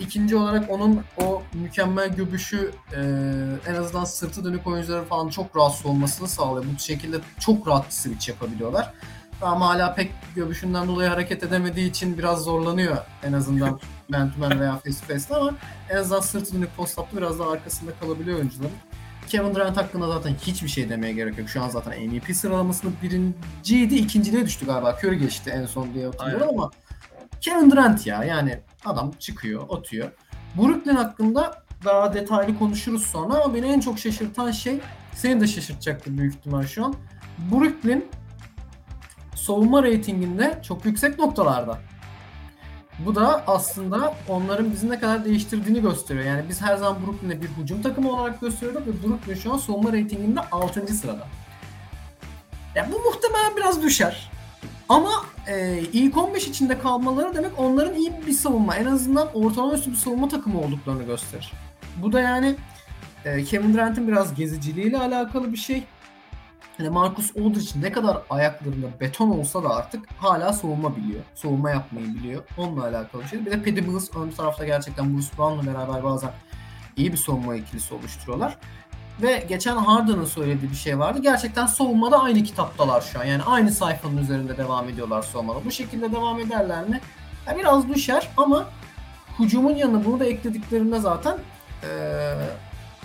[0.00, 3.00] İkinci olarak onun o mükemmel göbüşü e,
[3.66, 6.64] en azından sırtı dönük oyuncuların falan çok rahatsız olmasını sağlıyor.
[6.74, 8.92] Bu şekilde çok rahat switch yapabiliyorlar.
[9.42, 14.60] Ama hala pek göbüşünden dolayı hareket edemediği için biraz zorlanıyor en azından man to man
[14.60, 15.54] veya face to face'de ama
[15.90, 18.72] en azından sırtı dönük post up'ta biraz daha arkasında kalabiliyor oyuncuların.
[19.28, 21.48] Kevin Durant hakkında zaten hiçbir şey demeye gerek yok.
[21.48, 24.98] Şu an zaten MVP sıralamasında birinciydi, ikinciliğe düştü galiba.
[25.02, 26.70] Curry geçti en son diye hatırlıyorum ama
[27.40, 30.10] Kevin Durant ya yani adam çıkıyor, atıyor.
[30.56, 34.80] Brooklyn hakkında daha detaylı konuşuruz sonra ama beni en çok şaşırtan şey
[35.14, 36.94] seni de şaşırtacaktır büyük ihtimal şu an.
[37.52, 38.04] Brooklyn
[39.48, 41.78] savunma reytinginde çok yüksek noktalarda.
[42.98, 46.24] Bu da aslında onların bizi ne kadar değiştirdiğini gösteriyor.
[46.26, 49.92] Yani biz her zaman Brooklyn'e bir hücum takımı olarak gösteriyorduk ve Brooklyn şu an savunma
[49.92, 50.94] reytinginde 6.
[50.94, 51.26] sırada.
[52.74, 54.30] Yani bu muhtemelen biraz düşer.
[54.88, 55.10] Ama
[55.46, 59.96] e, ilk 15 içinde kalmaları demek onların iyi bir savunma, en azından ortalama üstü bir
[59.96, 61.52] savunma takımı olduklarını gösterir.
[61.96, 62.56] Bu da yani
[63.24, 65.84] e, Kevin Durant'in biraz geziciliğiyle alakalı bir şey.
[66.78, 71.20] Hani Marcus Aldridge ne kadar ayaklarında beton olsa da artık hala savunma biliyor.
[71.34, 72.42] Savunma yapmayı biliyor.
[72.58, 73.46] Onunla alakalı bir şey.
[73.46, 76.30] Bir de Paddy Mills ön tarafta gerçekten Bruce Brown'la beraber bazen
[76.96, 78.56] iyi bir savunma ikilisi oluşturuyorlar.
[79.22, 81.18] Ve geçen Harden'ın söylediği bir şey vardı.
[81.22, 83.24] Gerçekten savunmada aynı kitaptalar şu an.
[83.24, 85.64] Yani aynı sayfanın üzerinde devam ediyorlar savunmada.
[85.64, 87.00] Bu şekilde devam ederler mi?
[87.46, 88.68] Yani biraz düşer ama
[89.38, 91.38] hücumun yanına bunu da eklediklerinde zaten
[91.82, 92.34] ee,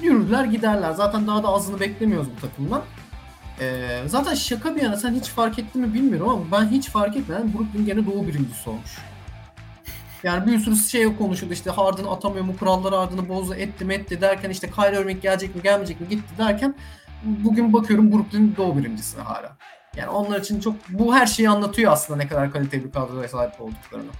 [0.02, 0.92] yürürler giderler.
[0.92, 2.82] Zaten daha da azını beklemiyoruz bu takımdan.
[3.64, 7.18] Ee, zaten şaka bir yana sen hiç fark ettin mi bilmiyorum ama ben hiç fark
[7.18, 8.98] etmeden Brooklyn gene doğu birincisi olmuş.
[10.24, 14.22] Yani bir sürü şey konuşuldu işte Harden atamıyor mu kuralları Harden'ı bozdu etti mi etti
[14.22, 16.76] derken işte Kyrie Irving gelecek mi gelmeyecek mi gitti derken
[17.24, 19.58] bugün bakıyorum Brooklyn doğu birincisi hala.
[19.96, 23.62] Yani onlar için çok bu her şeyi anlatıyor aslında ne kadar kaliteli bir kadroya sahip
[23.62, 24.12] olduklarını.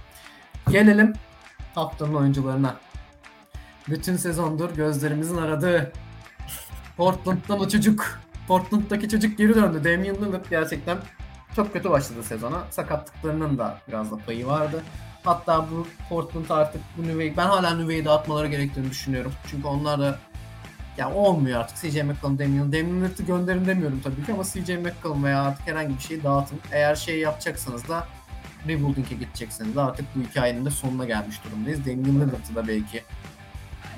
[0.70, 1.12] Gelelim
[1.74, 2.76] haftanın oyuncularına.
[3.88, 5.92] Bütün sezondur gözlerimizin aradığı
[6.96, 8.23] Portland'dan o çocuk.
[8.48, 9.84] Portland'daki çocuk geri döndü.
[9.84, 10.98] Damian Lillard gerçekten
[11.56, 12.64] çok kötü başladı sezona.
[12.70, 14.82] Sakatlıklarının da biraz da payı vardı.
[15.24, 19.32] Hatta bu Portland artık bu Nüveyi, ben hala Nüveyi dağıtmaları gerektiğini düşünüyorum.
[19.50, 20.18] Çünkü onlar da
[20.98, 22.72] ya olmuyor artık CJ McCollum, Damian.
[22.72, 26.60] Damian Lillard'ı gönderin demiyorum tabii ki ama CJ McCollum veya artık herhangi bir şeyi dağıtın.
[26.72, 28.08] Eğer şey yapacaksanız da
[28.68, 31.86] rebuilding'e gidecekseniz de artık bu hikayenin de sonuna gelmiş durumdayız.
[31.86, 33.02] Damian Lillard'ı da belki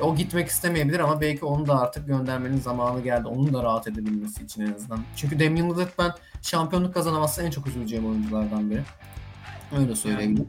[0.00, 3.28] o gitmek istemeyebilir ama belki onu da artık göndermenin zamanı geldi.
[3.28, 5.00] Onun da rahat edebilmesi için en azından.
[5.16, 8.82] Çünkü Damian Lillard ben şampiyonluk kazanamazsa en çok üzüleceğim oyunculardan biri.
[9.78, 10.48] Öyle söyleyebilirim.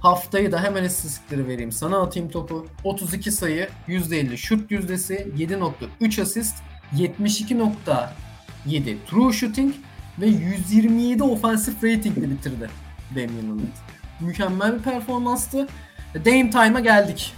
[0.00, 1.72] Haftayı da hemen istatistikleri vereyim.
[1.72, 2.66] Sana atayım topu.
[2.84, 6.56] 32 sayı, %50 şut yüzdesi, 7.3 asist,
[6.96, 9.74] 72.7 true shooting
[10.20, 12.70] ve 127 offensive ratingle bitirdi
[13.10, 13.76] Damian Lillard.
[14.20, 15.68] Mükemmel bir performanstı.
[16.14, 17.34] Dame Time'a geldik.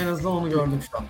[0.00, 1.04] En azından onu gördüm şu an.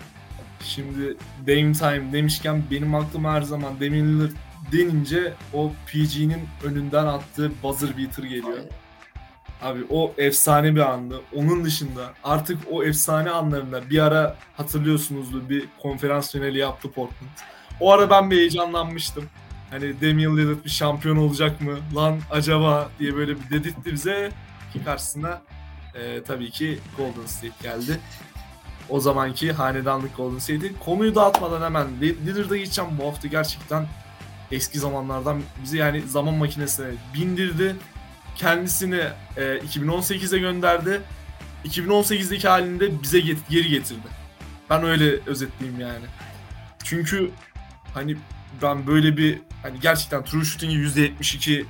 [0.65, 1.17] Şimdi
[1.47, 4.31] Dame Time demişken benim aklıma her zaman Damian Lillard
[4.73, 8.59] denince o PG'nin önünden attığı buzzer beater geliyor.
[9.63, 11.21] Abi o efsane bir andı.
[11.37, 17.31] Onun dışında artık o efsane anlarında bir ara hatırlıyorsunuzdur bir konferans finali yaptı Portland.
[17.81, 19.25] O ara ben bir heyecanlanmıştım.
[19.71, 21.79] Hani Damian Lillard bir şampiyon olacak mı?
[21.97, 24.31] Lan acaba diye böyle bir dedirtti bize.
[24.73, 25.43] Ki karşısına
[25.95, 28.01] e, tabii ki Golden State geldi.
[28.91, 30.79] O zamanki hanedanlık Golden State'i.
[30.79, 33.87] Konuyu dağıtmadan hemen Lillard'a geçeceğim bu hafta gerçekten
[34.53, 37.77] eski zamanlardan bizi yani zaman makinesine bindirdi
[38.37, 39.01] kendisini
[39.37, 41.01] e, 2018'e gönderdi.
[41.65, 44.09] 2018'deki halinde bize get- geri getirdi.
[44.71, 46.05] Ben öyle özetleyeyim yani.
[46.85, 47.31] Çünkü
[47.95, 48.17] hani
[48.63, 51.65] ben böyle bir hani gerçekten true shooting'i %72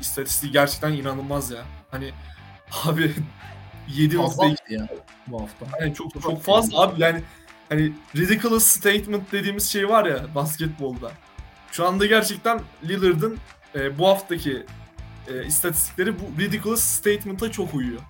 [0.00, 1.62] istatistiği gerçekten inanılmaz ya.
[1.90, 2.10] Hani
[2.84, 3.12] abi
[3.88, 4.88] 7 Fazla ya
[5.26, 5.66] bu hafta.
[5.80, 7.22] Yani çok çok fazla abi yani
[7.68, 11.12] hani ridiculous statement dediğimiz şey var ya basketbolda.
[11.72, 13.38] Şu anda gerçekten Lillard'ın
[13.74, 14.66] e, bu haftaki
[15.28, 18.00] e, istatistikleri bu ridiculous statement'a çok uyuyor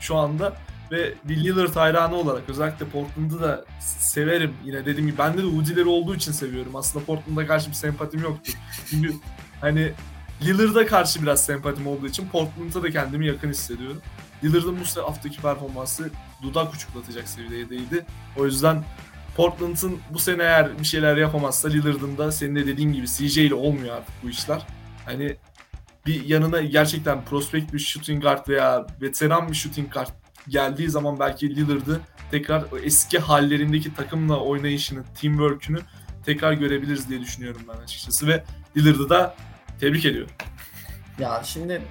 [0.00, 0.56] şu anda.
[0.90, 4.54] Ve bir Lillard hayranı olarak özellikle Portland'ı da severim.
[4.64, 6.76] Yine dediğim gibi bende de Udi'leri olduğu için seviyorum.
[6.76, 8.52] Aslında Portland'a karşı bir sempatim yoktu.
[8.90, 9.14] Çünkü
[9.60, 9.92] hani
[10.42, 14.02] Lillard'a karşı biraz sempatim olduğu için Portland'a da kendimi yakın hissediyorum.
[14.44, 16.10] Lillard'ın bu haftaki performansı
[16.42, 18.06] dudak uçuklatacak seviyedeydi.
[18.36, 18.84] O yüzden
[19.36, 23.54] Portland'ın bu sene eğer bir şeyler yapamazsa Lillard'ın da senin de dediğin gibi CJ ile
[23.54, 24.62] olmuyor artık bu işler.
[25.04, 25.36] Hani
[26.06, 30.08] bir yanına gerçekten prospect bir shooting guard veya veteran bir shooting guard
[30.48, 35.78] geldiği zaman belki Lillard'ı tekrar eski hallerindeki takımla oynayışını, teamwork'ünü
[36.24, 38.44] tekrar görebiliriz diye düşünüyorum ben açıkçası ve
[38.76, 39.34] Lillard'ı da
[39.80, 40.30] tebrik ediyorum.
[41.18, 41.82] Ya şimdi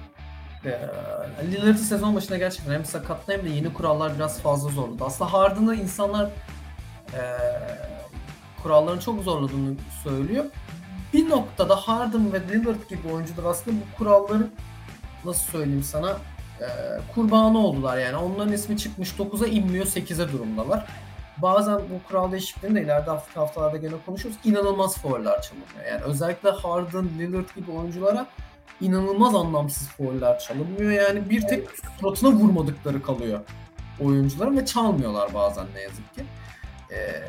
[1.44, 5.04] Lillard'ı sezon başında gerçekten hem sakatlı hem de yeni kurallar biraz fazla zorladı.
[5.04, 6.24] Aslında Harden'ı insanlar
[7.14, 7.22] e,
[8.62, 10.44] kuralların çok zorladığını söylüyor
[11.12, 14.50] bir noktada Harden ve Lillard gibi oyuncular aslında bu kuralların
[15.24, 16.10] nasıl söyleyeyim sana
[16.60, 16.66] e,
[17.14, 18.16] kurbanı oldular yani.
[18.16, 20.86] Onların ismi çıkmış 9'a inmiyor 8'e durumdalar.
[21.38, 24.36] Bazen bu kural değişikliğinde ileride hafta haftalarda gene konuşuruz.
[24.44, 25.90] İnanılmaz fauller çalınıyor.
[25.90, 28.26] Yani özellikle Harden, Lillard gibi oyunculara
[28.80, 30.90] inanılmaz anlamsız fauller çalınmıyor.
[30.90, 31.68] Yani bir tek
[32.00, 33.40] suratına vurmadıkları kalıyor
[34.00, 36.24] oyuncuların ve çalmıyorlar bazen ne yazık ki.
[36.92, 37.22] Ee,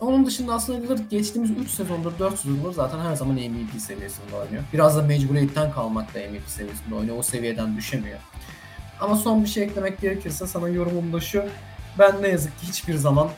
[0.00, 4.62] onun dışında aslında Lillard geçtiğimiz 3 sezondur, 4 sezondur zaten her zaman MVP seviyesinde oynuyor.
[4.72, 7.18] Biraz da mecburiyetten kalmakla MVP seviyesinde oynuyor.
[7.18, 8.18] O seviyeden düşemiyor.
[9.00, 11.44] Ama son bir şey eklemek gerekirse sana yorumum da şu.
[11.98, 13.28] Ben ne yazık ki hiçbir zaman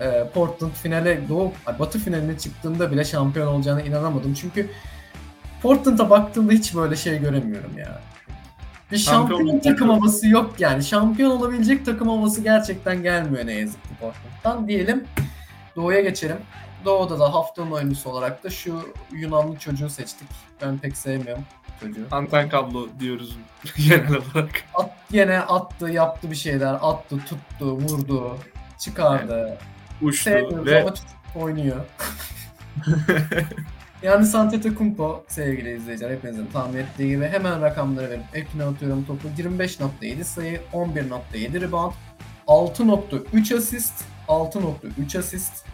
[0.00, 4.34] e, Portland finale, Doğu, Batı finaline çıktığında bile şampiyon olacağına inanamadım.
[4.34, 4.70] Çünkü
[5.62, 8.00] Portland'a baktığımda hiç böyle şey göremiyorum ya.
[8.92, 10.84] Bir şampiyon, şampiyon takım havası yok yani.
[10.84, 15.04] Şampiyon olabilecek takım havası gerçekten gelmiyor ne yazık ki Portland'dan diyelim.
[15.76, 16.36] Doğu'ya geçelim.
[16.84, 18.82] Doğu'da da haftanın oyuncusu olarak da şu
[19.12, 20.28] Yunanlı çocuğu seçtik.
[20.62, 21.44] Ben pek sevmiyorum
[21.80, 22.06] çocuğu.
[22.10, 23.36] Anten kablo diyoruz
[23.88, 24.50] genel olarak.
[24.74, 26.78] At, yine attı, yaptı bir şeyler.
[26.80, 28.36] Attı, tuttu, vurdu,
[28.78, 29.48] çıkardı.
[29.48, 29.60] Evet.
[30.02, 30.82] Uçtu ve...
[30.82, 30.94] ama
[31.34, 31.84] oynuyor.
[34.02, 39.28] yani Santetecumpo sevgili izleyiciler hepinizin tahmin ettiği gibi hemen rakamları verip ekine atıyorum topu.
[39.38, 41.92] 25.7 sayı, 11.7 rebound,
[42.46, 45.64] 6.3 asist, 6.3 asist,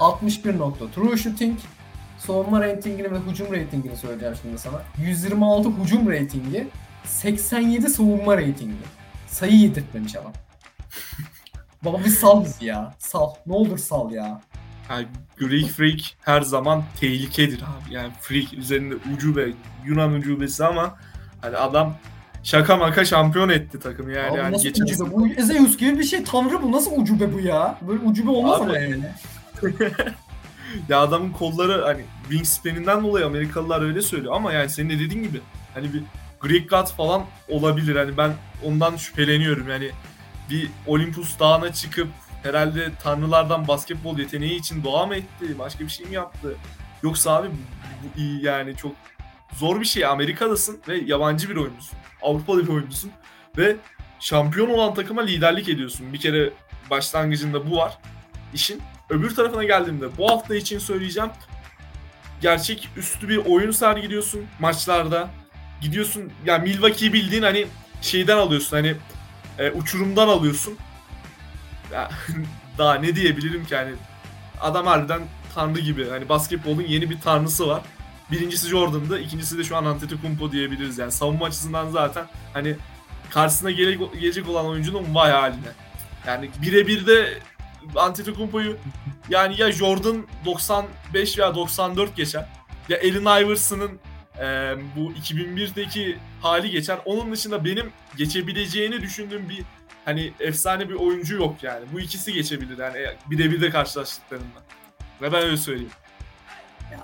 [0.00, 1.58] 61 nokta true shooting.
[2.18, 4.82] Savunma ratingini ve hücum ratingini söyleyeceğim şimdi sana.
[4.98, 6.68] 126 hücum ratingi,
[7.04, 8.74] 87 savunma ratingi.
[9.26, 10.32] Sayı yedirtmemiş adam.
[11.84, 12.94] Baba bir sal bizi ya.
[12.98, 13.34] Sal.
[13.46, 14.40] Ne olur sal ya.
[14.92, 15.06] Yani
[15.38, 17.94] Greek Freak her zaman tehlikedir abi.
[17.94, 19.52] Yani Freak üzerinde ucube,
[19.84, 20.96] Yunan ucubesi ama
[21.40, 21.96] hani adam
[22.42, 24.30] şaka maka şampiyon etti takımı yani.
[24.30, 25.28] Abi yani nasıl geçen ucube bu?
[25.28, 26.24] Ezeus gibi bir şey.
[26.24, 26.72] Tanrı bu.
[26.72, 27.78] Nasıl ucube bu ya?
[27.88, 29.04] Böyle ucube olmaz Abi, ama yani.
[30.88, 35.40] ya adamın kolları hani wingspaninden dolayı Amerikalılar öyle söylüyor ama yani senin de dediğin gibi
[35.74, 36.02] hani bir
[36.40, 37.96] Greek God falan olabilir.
[37.96, 38.32] Hani ben
[38.64, 39.68] ondan şüpheleniyorum.
[39.68, 39.90] Yani
[40.50, 42.08] bir Olympus dağına çıkıp
[42.42, 45.58] herhalde tanrılardan basketbol yeteneği için dua mı etti?
[45.58, 46.56] Başka bir şey mi yaptı?
[47.02, 48.92] Yoksa abi bu, iyi yani çok
[49.52, 50.06] zor bir şey.
[50.06, 51.98] Amerika'dasın ve yabancı bir oyuncusun.
[52.22, 53.10] Avrupalı bir oyuncusun
[53.58, 53.76] ve
[54.20, 56.12] şampiyon olan takıma liderlik ediyorsun.
[56.12, 56.50] Bir kere
[56.90, 57.98] başlangıcında bu var
[58.54, 58.82] işin.
[59.10, 61.30] Öbür tarafına geldiğimde bu hafta için söyleyeceğim.
[62.40, 65.30] Gerçek üstü bir oyun sergiliyorsun maçlarda.
[65.80, 67.66] Gidiyorsun ya yani Milwaukee'yi bildiğin hani
[68.02, 68.94] şeyden alıyorsun hani
[69.58, 70.78] e, uçurumdan alıyorsun.
[72.78, 73.92] Daha ne diyebilirim ki hani
[74.60, 75.22] adam harbiden
[75.54, 76.08] tanrı gibi.
[76.08, 77.82] Hani basketbolun yeni bir tanrısı var.
[78.30, 81.12] Birincisi Jordan'dı, ikincisi de şu an Antetokounmpo diyebiliriz yani.
[81.12, 82.76] Savunma açısından zaten hani
[83.30, 85.72] karşısına gele, gelecek olan oyuncunun vay haline.
[86.26, 87.38] Yani birebir de
[87.96, 88.76] Antetokounmpo'yu
[89.28, 92.46] yani ya Jordan 95 veya 94 geçer
[92.88, 93.98] ya Allen Iverson'ın
[94.38, 96.98] e, bu 2001'deki hali geçer.
[97.04, 99.62] Onun dışında benim geçebileceğini düşündüğüm bir
[100.04, 101.84] hani efsane bir oyuncu yok yani.
[101.92, 104.62] Bu ikisi geçebilir yani birebir de karşılaştıklarında.
[105.22, 105.90] Ve ben öyle söyleyeyim.
[106.92, 106.98] Ya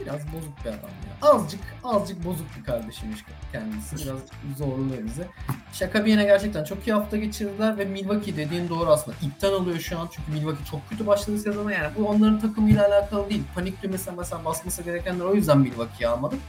[0.00, 1.28] biraz bozuk bir adam ya.
[1.28, 3.18] Azıcık azıcık bozuk bir kardeşimiz
[3.52, 3.96] kendisi.
[3.96, 4.18] Biraz
[4.58, 5.26] zorluyor bizi.
[5.72, 9.16] Şaka bir yana gerçekten çok iyi hafta geçirdiler ve Milwaukee dediğin doğru aslında.
[9.22, 11.94] İpten alıyor şu an çünkü Milwaukee çok kötü başladı sezona yani.
[11.98, 13.42] Bu onların takımıyla alakalı değil.
[13.54, 16.40] Panik düğmesine mesela basması gerekenler o yüzden Milwaukee'yi almadım.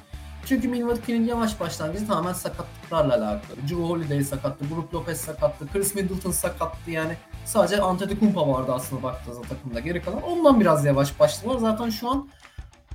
[0.45, 3.57] Çünkü Milwaukee'nin yavaş başlangıcı tamamen sakatlıklarla alakalı.
[3.61, 7.17] Drew Holiday sakattı, Brook Lopez sakattı, Chris Middleton sakattı yani.
[7.45, 10.21] Sadece Antetokounmpo vardı aslında baktığınızda takımda geri kalan.
[10.21, 11.57] Ondan biraz yavaş başladılar.
[11.59, 12.29] Zaten şu an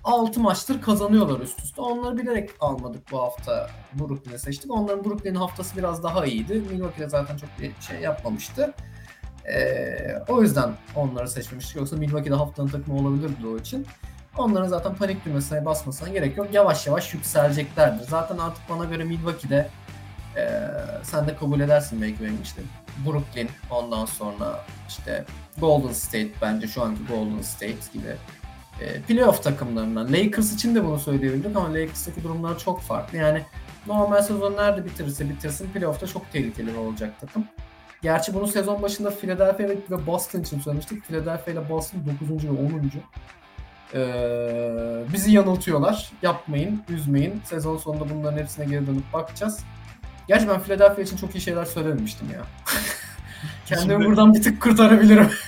[0.05, 1.81] 6 maçtır kazanıyorlar üst üste.
[1.81, 4.71] Onları bilerek almadık bu hafta Brooklyn'e seçtik.
[4.71, 6.63] Onların Brooklyn'in haftası biraz daha iyiydi.
[6.71, 8.75] Milwaukee zaten çok bir şey yapmamıştı.
[9.47, 11.77] Ee, o yüzden onları seçmemiştik.
[11.77, 13.87] Yoksa Milwaukee'de haftanın takımı olabilirdi o için.
[14.39, 16.49] Onların zaten panik düğmesine basmasına gerek yok.
[16.53, 18.05] Yavaş yavaş yükseleceklerdir.
[18.09, 19.69] Zaten artık bana göre Milwaukee'de
[20.37, 20.61] e,
[21.03, 22.63] sen de kabul edersin belki benim işte
[23.07, 25.25] Brooklyn ondan sonra işte
[25.59, 28.17] Golden State bence şu anki Golden State gibi
[28.81, 30.13] e, playoff takımlarından.
[30.13, 33.19] Lakers için de bunu söyleyebildik ama Lakers'taki durumlar çok farklı.
[33.19, 33.43] Yani
[33.87, 37.45] normal sezon nerede bitirirse bitirsin playoff'ta çok tehlikeli olacak takım.
[38.03, 41.05] Gerçi bunu sezon başında Philadelphia ve Boston için söylemiştik.
[41.05, 42.01] Philadelphia ile Boston
[42.31, 42.45] 9.
[42.45, 42.91] ve 10.
[43.95, 46.11] Ee, bizi yanıltıyorlar.
[46.23, 47.41] Yapmayın, üzmeyin.
[47.45, 49.59] Sezon sonunda bunların hepsine geri dönüp bakacağız.
[50.29, 52.41] Gerçi ben Philadelphia için çok iyi şeyler söylememiştim ya.
[53.67, 55.31] Kendimi Şimdi- buradan bir tık kurtarabilirim.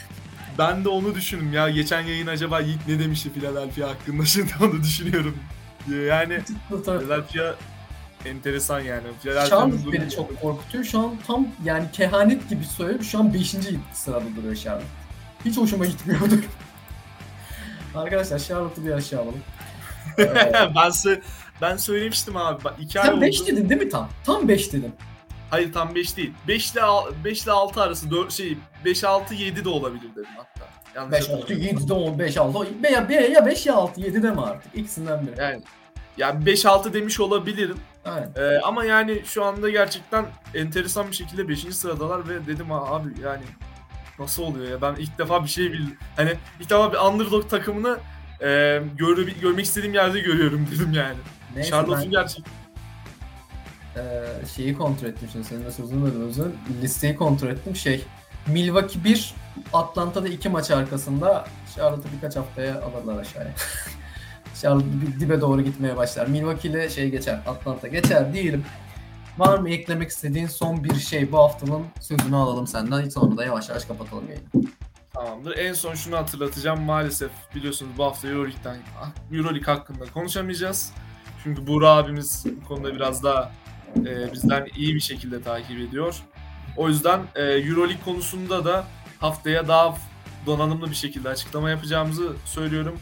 [0.59, 1.71] Ben de onu düşündüm ya.
[1.71, 5.39] Geçen yayın acaba Yiğit ne demişti Philadelphia hakkında şimdi onu düşünüyorum.
[6.07, 6.39] Yani
[6.69, 7.55] Philadelphia
[8.25, 9.03] enteresan yani.
[9.25, 10.85] Charlotte durumu- beni çok korkutuyor.
[10.85, 13.05] Şu an tam yani kehanet gibi söylüyorum.
[13.05, 13.55] Şu an 5.
[13.93, 14.87] sırada duruyor Charlotte.
[15.45, 16.35] Hiç hoşuma gitmiyordu.
[17.95, 19.41] Arkadaşlar Charlotte'ı bir aşağı alalım.
[20.75, 21.21] Ben, sö-
[21.61, 22.65] ben söylemiştim abi.
[22.65, 23.21] Bak, iki ay sen oldu.
[23.21, 24.09] 5 dedin değil mi tam?
[24.27, 24.95] Tam 5 dedin.
[25.51, 26.33] Hayır tam 5 değil.
[26.49, 30.27] 5 ile al- 5 ile 6 arası 4 şey 5 6 7 de olabilir dedim
[30.37, 30.69] hatta.
[30.95, 31.81] Yanlış 5, 6, hatırlamıyorum.
[31.83, 34.75] 7, 10, 5, 6, ya, ya, ya 5 ya 6, 7 deme artık.
[34.75, 35.41] İkisinden biri.
[35.41, 35.63] Yani
[36.17, 37.77] yani 5 6 demiş olabilirim.
[38.05, 38.31] Aynen.
[38.37, 40.25] Ee, ama yani şu anda gerçekten
[40.55, 41.75] enteresan bir şekilde 5.
[41.77, 43.43] sıradalar ve dedim "Ha, abi yani
[44.23, 45.97] nasıl oluyor ya ben ilk defa bir şey bildim.
[46.17, 47.99] Hani ilk defa bir underdog takımını
[48.41, 48.47] e,
[48.99, 51.17] gör- görmek istediğim yerde görüyorum dedim yani.
[51.55, 52.45] Neyse Charlotte'un gerçek
[53.97, 54.25] ben e,
[54.57, 56.47] şeyi kontrol ettim şimdi senin de sözünü böldüm özür.
[56.83, 58.05] Listeyi kontrol ettim şey.
[58.47, 59.35] Milwaukee 1,
[59.73, 61.45] Atlanta'da 2 maç arkasında
[61.77, 63.51] Charlotte'ı birkaç haftaya alırlar aşağıya.
[64.63, 64.87] Charlotte
[65.21, 66.27] dibe doğru gitmeye başlar.
[66.27, 68.65] Milwaukee ile şey geçer, Atlanta geçer diyelim.
[69.39, 73.09] Var mı eklemek istediğin son bir şey bu haftanın sözünü alalım senden.
[73.09, 74.69] Sonra da yavaş yavaş kapatalım yayını.
[75.15, 75.57] Tamamdır.
[75.59, 76.83] En son şunu hatırlatacağım.
[76.83, 78.77] Maalesef biliyorsunuz bu hafta Euroleague'den
[79.33, 80.93] Euroleague hakkında konuşamayacağız.
[81.45, 83.53] Çünkü Buğra abimiz bu konuda biraz daha
[83.97, 86.17] e, bizden iyi bir şekilde takip ediyor.
[86.77, 88.85] O yüzden e, Euroleague konusunda da
[89.21, 89.97] haftaya daha
[90.47, 92.99] donanımlı bir şekilde açıklama yapacağımızı söylüyorum.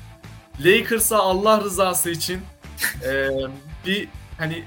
[0.65, 2.41] Lakers'a Allah rızası için
[3.05, 3.29] e,
[3.87, 4.09] bir
[4.39, 4.65] hani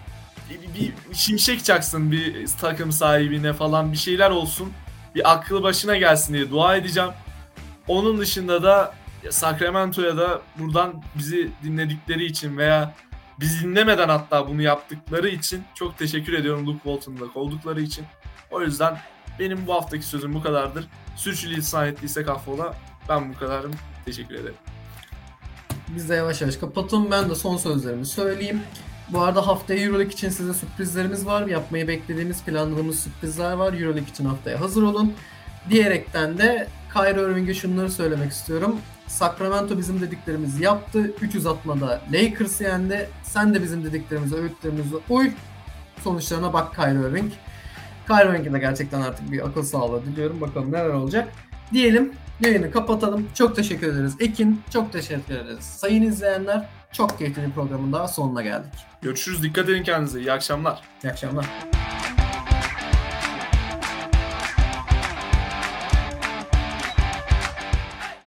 [0.49, 4.73] bir, bir şimşek çaksın bir takım sahibine falan bir şeyler olsun.
[5.15, 7.09] Bir aklı başına gelsin diye dua edeceğim.
[7.87, 12.95] Onun dışında da Ya Sacramento'ya da buradan bizi dinledikleri için veya
[13.39, 18.05] biz dinlemeden hatta bunu yaptıkları için çok teşekkür ediyorum Luke Walton'da kovdukları için.
[18.51, 18.97] O yüzden
[19.39, 20.87] benim bu haftaki sözüm bu kadardır.
[21.15, 22.77] Sürçülisan ettiysek affola.
[23.09, 23.71] Ben bu kadarım.
[24.05, 24.55] Teşekkür ederim.
[25.87, 27.11] Biz de yavaş yavaş kapatalım.
[27.11, 28.61] Ben de son sözlerimi söyleyeyim.
[29.13, 31.47] Bu arada haftaya Euroleague için size sürprizlerimiz var.
[31.47, 33.73] Yapmayı beklediğimiz, planladığımız sürprizler var.
[33.73, 35.13] Euroleague için haftaya hazır olun.
[35.69, 38.75] Diyerekten de Kyrie Irving'e şunları söylemek istiyorum.
[39.07, 41.13] Sacramento bizim dediklerimizi yaptı.
[41.21, 43.09] 3 uzatmada Lakers yendi.
[43.23, 45.31] Sen de bizim dediklerimize, öğütlerimize uy.
[46.03, 47.31] Sonuçlarına bak Kyrie Irving.
[48.07, 50.41] Kyrie Irving'e de gerçekten artık bir akıl sağlığı diliyorum.
[50.41, 51.27] Bakalım neler olacak.
[51.73, 53.27] Diyelim yayını kapatalım.
[53.33, 54.61] Çok teşekkür ederiz Ekin.
[54.73, 56.69] Çok teşekkür ederiz sayın izleyenler.
[56.93, 58.73] Çok keyifli bir programın daha sonuna geldik.
[59.01, 59.43] Görüşürüz.
[59.43, 60.19] Dikkat edin kendinize.
[60.19, 60.81] İyi akşamlar.
[61.03, 61.45] İyi akşamlar.